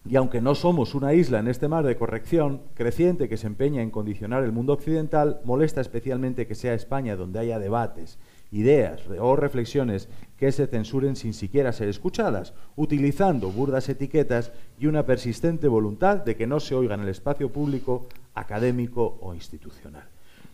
[0.03, 3.83] Y aunque no somos una isla en este mar de corrección creciente que se empeña
[3.83, 8.17] en condicionar el mundo occidental, molesta especialmente que sea España donde haya debates,
[8.51, 15.05] ideas o reflexiones que se censuren sin siquiera ser escuchadas, utilizando burdas etiquetas y una
[15.05, 20.10] persistente voluntad de que no se oiga en el espacio público, académico o institucional.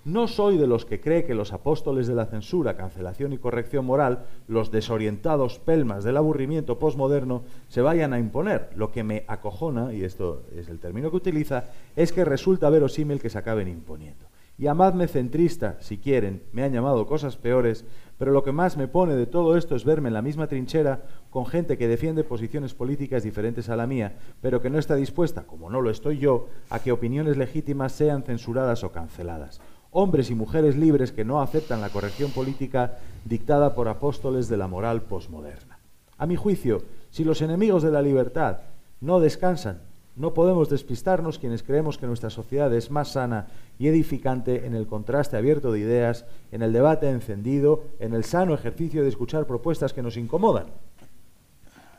[0.08, 3.84] No soy de los que cree que los apóstoles de la censura, cancelación y corrección
[3.84, 8.70] moral, los desorientados pelmas del aburrimiento posmoderno, se vayan a imponer.
[8.78, 11.66] Lo que me acojona, y esto es el término que utiliza,
[11.97, 14.28] es que resulta verosímil que se acaben imponiendo.
[14.58, 17.84] Llamadme centrista, si quieren, me han llamado cosas peores,
[18.18, 21.03] pero lo que más me pone de todo esto es verme en la misma trinchera
[21.30, 25.43] con gente que defiende posiciones políticas diferentes a la mía, pero que no está dispuesta,
[25.43, 29.60] como no lo estoy yo, a que opiniones legítimas sean censuradas o canceladas
[29.91, 34.67] hombres y mujeres libres que no aceptan la corrección política dictada por apóstoles de la
[34.67, 35.79] moral posmoderna.
[36.17, 36.81] A mi juicio,
[37.11, 38.59] si los enemigos de la libertad
[39.01, 39.81] no descansan
[40.15, 43.45] No podemos despistarnos quienes creemos que nuestra sociedad es más sana
[43.77, 48.55] y edificante en el contraste abierto de ideas, en el debate encendido, en el sano
[48.55, 50.65] ejercicio de escuchar propuestas que nos incomodan.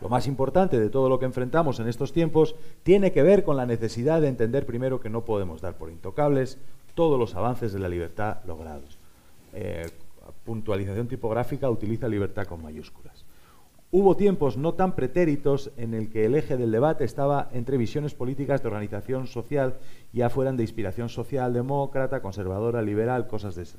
[0.00, 3.56] Lo más importante de todo lo que enfrentamos en estos tiempos tiene que ver con
[3.56, 6.58] la necesidad de entender primero que no podemos dar por intocables
[6.98, 8.98] todos los avances de la libertad logrados.
[9.52, 9.86] Eh,
[10.44, 13.24] puntualización tipográfica utiliza libertad con mayúsculas.
[13.92, 18.14] Hubo tiempos no tan pretéritos en el que el eje del debate estaba entre visiones
[18.14, 19.76] políticas de organización social,
[20.12, 23.78] ya fueran de inspiración social, demócrata, conservadora, liberal, cosas de ese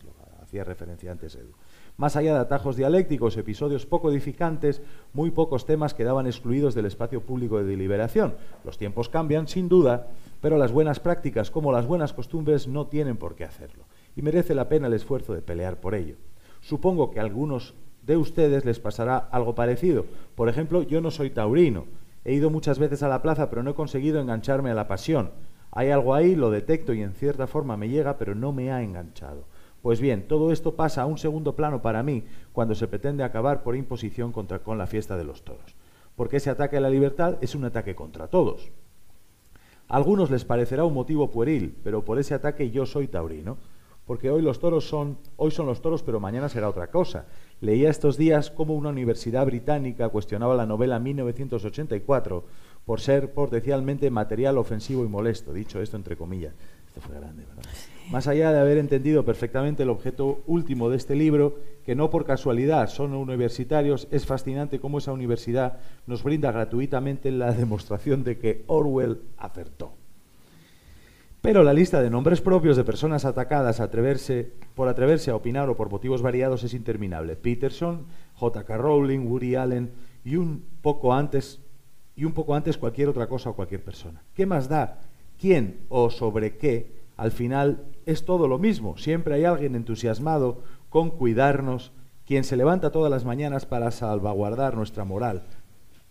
[0.50, 1.52] hacía referencia antes Edu.
[1.98, 4.82] Más allá de atajos dialécticos, episodios poco edificantes,
[5.14, 8.34] muy pocos temas quedaban excluidos del espacio público de deliberación.
[8.64, 10.08] Los tiempos cambian, sin duda,
[10.42, 13.86] pero las buenas prácticas como las buenas costumbres no tienen por qué hacerlo.
[14.16, 16.16] Y merece la pena el esfuerzo de pelear por ello.
[16.62, 17.74] Supongo que a algunos
[18.06, 20.06] de ustedes les pasará algo parecido.
[20.36, 21.86] Por ejemplo, yo no soy taurino.
[22.26, 25.32] He ido muchas veces a la plaza, pero no he conseguido engancharme a la pasión.
[25.72, 28.82] Hay algo ahí, lo detecto y en cierta forma me llega, pero no me ha
[28.82, 29.46] enganchado.
[29.82, 33.64] Pues bien, todo esto pasa a un segundo plano para mí cuando se pretende acabar
[33.64, 35.76] por imposición contra, con la fiesta de los toros.
[36.16, 38.72] Porque ese ataque a la libertad es un ataque contra todos.
[39.90, 43.58] Algunos les parecerá un motivo pueril, pero por ese ataque yo soy taurino.
[44.06, 47.26] Porque hoy los toros son, hoy son los toros, pero mañana será otra cosa.
[47.62, 52.44] Leía estos días cómo una universidad británica cuestionaba la novela 1984
[52.86, 55.54] por ser potencialmente material ofensivo y molesto.
[55.54, 56.54] Dicho esto entre comillas.
[56.88, 57.70] Esto fue grande, ¿verdad?
[58.10, 62.26] Más allá de haber entendido perfectamente el objeto último de este libro, que no por
[62.26, 68.64] casualidad son universitarios, es fascinante cómo esa universidad nos brinda gratuitamente la demostración de que
[68.68, 69.94] Orwell acertó.
[71.42, 73.82] Pero la lista de nombres propios de personas atacadas
[74.76, 77.38] por atreverse a opinar o por motivos variados es interminable.
[77.38, 78.78] Peterson, J.K.
[78.78, 79.92] Rowling, Woody Allen
[80.26, 81.60] y un poco antes
[82.16, 84.22] y un poco antes cualquier otra cosa o cualquier persona.
[84.34, 85.00] ¿Qué más da
[85.40, 88.98] quién o sobre qué al final es todo lo mismo.
[88.98, 91.92] Siempre hay alguien entusiasmado con cuidarnos,
[92.26, 95.44] quien se levanta todas las mañanas para salvaguardar nuestra moral,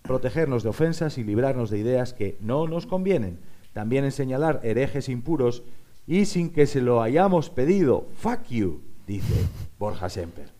[0.03, 3.39] protegernos de ofensas y librarnos de ideas que no nos convienen.
[3.73, 5.63] También en señalar herejes impuros
[6.07, 8.07] y sin que se lo hayamos pedido.
[8.17, 9.47] Fuck you, dice
[9.79, 10.51] Borja Semper.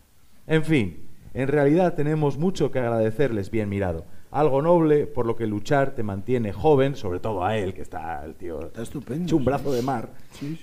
[0.47, 5.47] En fin, en realidad tenemos mucho que agradecerles, bien mirado algo noble por lo que
[5.47, 9.37] luchar te mantiene joven, sobre todo a él, que está el tío está estupendo, hecho
[9.37, 10.09] un brazo de mar,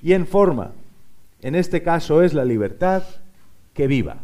[0.02, 0.72] y en forma.
[1.42, 3.02] En este caso es la libertad
[3.74, 4.18] que viva.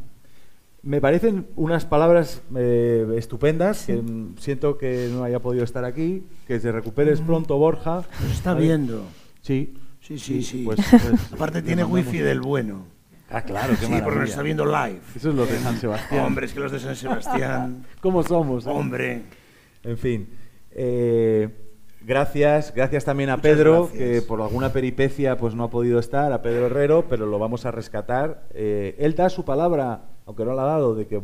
[0.82, 4.03] Me parecen unas palabras eh, estupendas, que
[4.38, 8.05] siento que no haya podido estar aquí, que se recuperes pronto, Borja.
[8.20, 9.05] Nos está viendo.
[9.43, 9.74] Sí.
[10.01, 10.62] Sí, sí, sí.
[10.64, 12.86] Pues, pues, Aparte tiene wifi del bueno.
[13.33, 15.01] Ah, claro, qué Sí, porque nos está viendo live.
[15.16, 16.26] Eso es lo de San Sebastián.
[16.26, 17.87] Hombre, es que los de San Sebastián.
[18.03, 18.66] ¿Cómo somos?
[18.66, 18.70] Eh?
[18.70, 19.22] Hombre.
[19.83, 20.28] En fin.
[20.70, 21.49] Eh,
[22.03, 26.43] gracias, gracias también a Pedro, que por alguna peripecia pues no ha podido estar, a
[26.43, 28.49] Pedro Herrero, pero lo vamos a rescatar.
[28.53, 31.22] Eh, él da su palabra, aunque no la ha dado, de que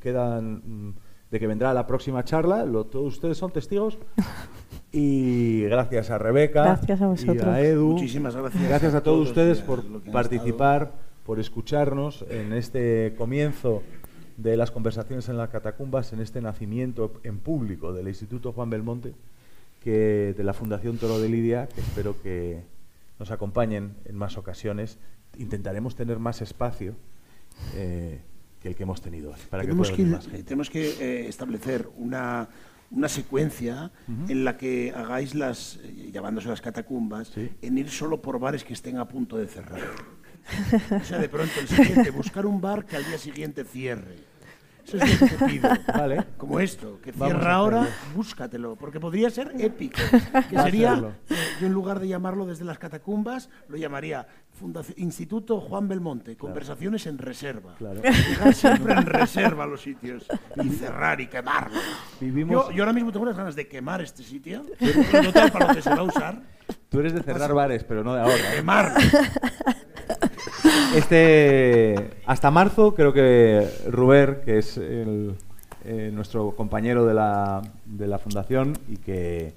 [0.00, 0.94] quedan mm,
[1.30, 2.64] de que vendrá la próxima charla.
[2.64, 3.98] Lo, todos ustedes son testigos.
[4.96, 7.92] Y gracias a Rebeca gracias a y a Edu.
[7.94, 8.68] Muchísimas gracias.
[8.68, 9.82] Gracias a todos ustedes por
[10.12, 10.92] participar
[11.24, 13.82] por escucharnos en este comienzo
[14.36, 19.14] de las conversaciones en las catacumbas, en este nacimiento en público del Instituto Juan Belmonte,
[19.82, 22.62] que de la Fundación Toro de Lidia, que espero que
[23.18, 24.98] nos acompañen en más ocasiones.
[25.38, 26.94] Intentaremos tener más espacio
[27.74, 28.20] eh,
[28.60, 30.04] que el que hemos tenido Para tenemos que,
[30.42, 32.48] tenemos que eh, establecer una,
[32.90, 33.90] una secuencia
[34.28, 38.72] en la que hagáis las, eh, llamándose las catacumbas, en ir solo por bares que
[38.72, 39.80] estén a punto de cerrar.
[41.00, 44.34] O sea, de pronto el siguiente, buscar un bar que al día siguiente cierre.
[44.86, 45.70] Eso es lo que te pido.
[45.86, 46.24] Vale.
[46.36, 49.98] Como esto, que cierra ahora, búscatelo, porque podría ser épico.
[50.50, 54.26] Que sería, eh, yo en lugar de llamarlo desde las catacumbas, lo llamaría
[54.96, 57.76] Instituto Juan Belmonte, conversaciones en reserva.
[57.76, 58.02] Claro.
[58.52, 60.26] siempre en reserva los sitios
[60.62, 61.80] y cerrar y quemarlo.
[62.20, 64.64] Yo, yo, ahora mismo tengo unas ganas de quemar este sitio,
[65.24, 66.42] total para lo que se va a usar.
[66.88, 68.52] Tú eres de cerrar bares, pero no de ahora.
[68.52, 68.56] ¿eh?
[68.56, 68.94] Quemarlo.
[70.94, 75.36] Este, hasta marzo creo que Ruber, que es el,
[75.84, 79.52] eh, nuestro compañero de la, de la fundación y que,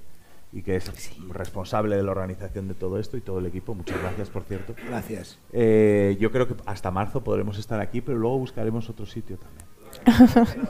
[0.52, 0.92] y que es
[1.30, 4.76] responsable de la organización de todo esto y todo el equipo, muchas gracias por cierto.
[4.90, 5.40] Gracias.
[5.54, 10.68] Eh, yo creo que hasta marzo podremos estar aquí, pero luego buscaremos otro sitio también.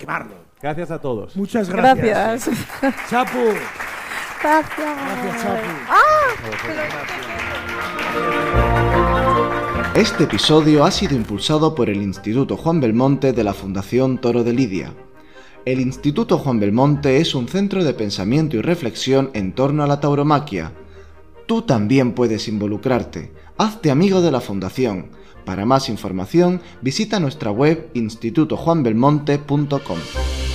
[0.00, 0.46] Quemarlo.
[0.62, 1.36] Gracias a todos.
[1.36, 2.48] Muchas gracias.
[2.48, 3.10] Gracias.
[3.10, 3.38] Chapu.
[4.42, 4.76] Gracias.
[4.78, 5.42] Gracias,
[8.14, 8.65] Chapu.
[9.96, 14.52] Este episodio ha sido impulsado por el Instituto Juan Belmonte de la Fundación Toro de
[14.52, 14.92] Lidia.
[15.64, 19.98] El Instituto Juan Belmonte es un centro de pensamiento y reflexión en torno a la
[19.98, 20.74] tauromaquia.
[21.46, 23.32] Tú también puedes involucrarte.
[23.56, 25.12] Hazte amigo de la Fundación.
[25.46, 30.45] Para más información, visita nuestra web institutojuanbelmonte.com.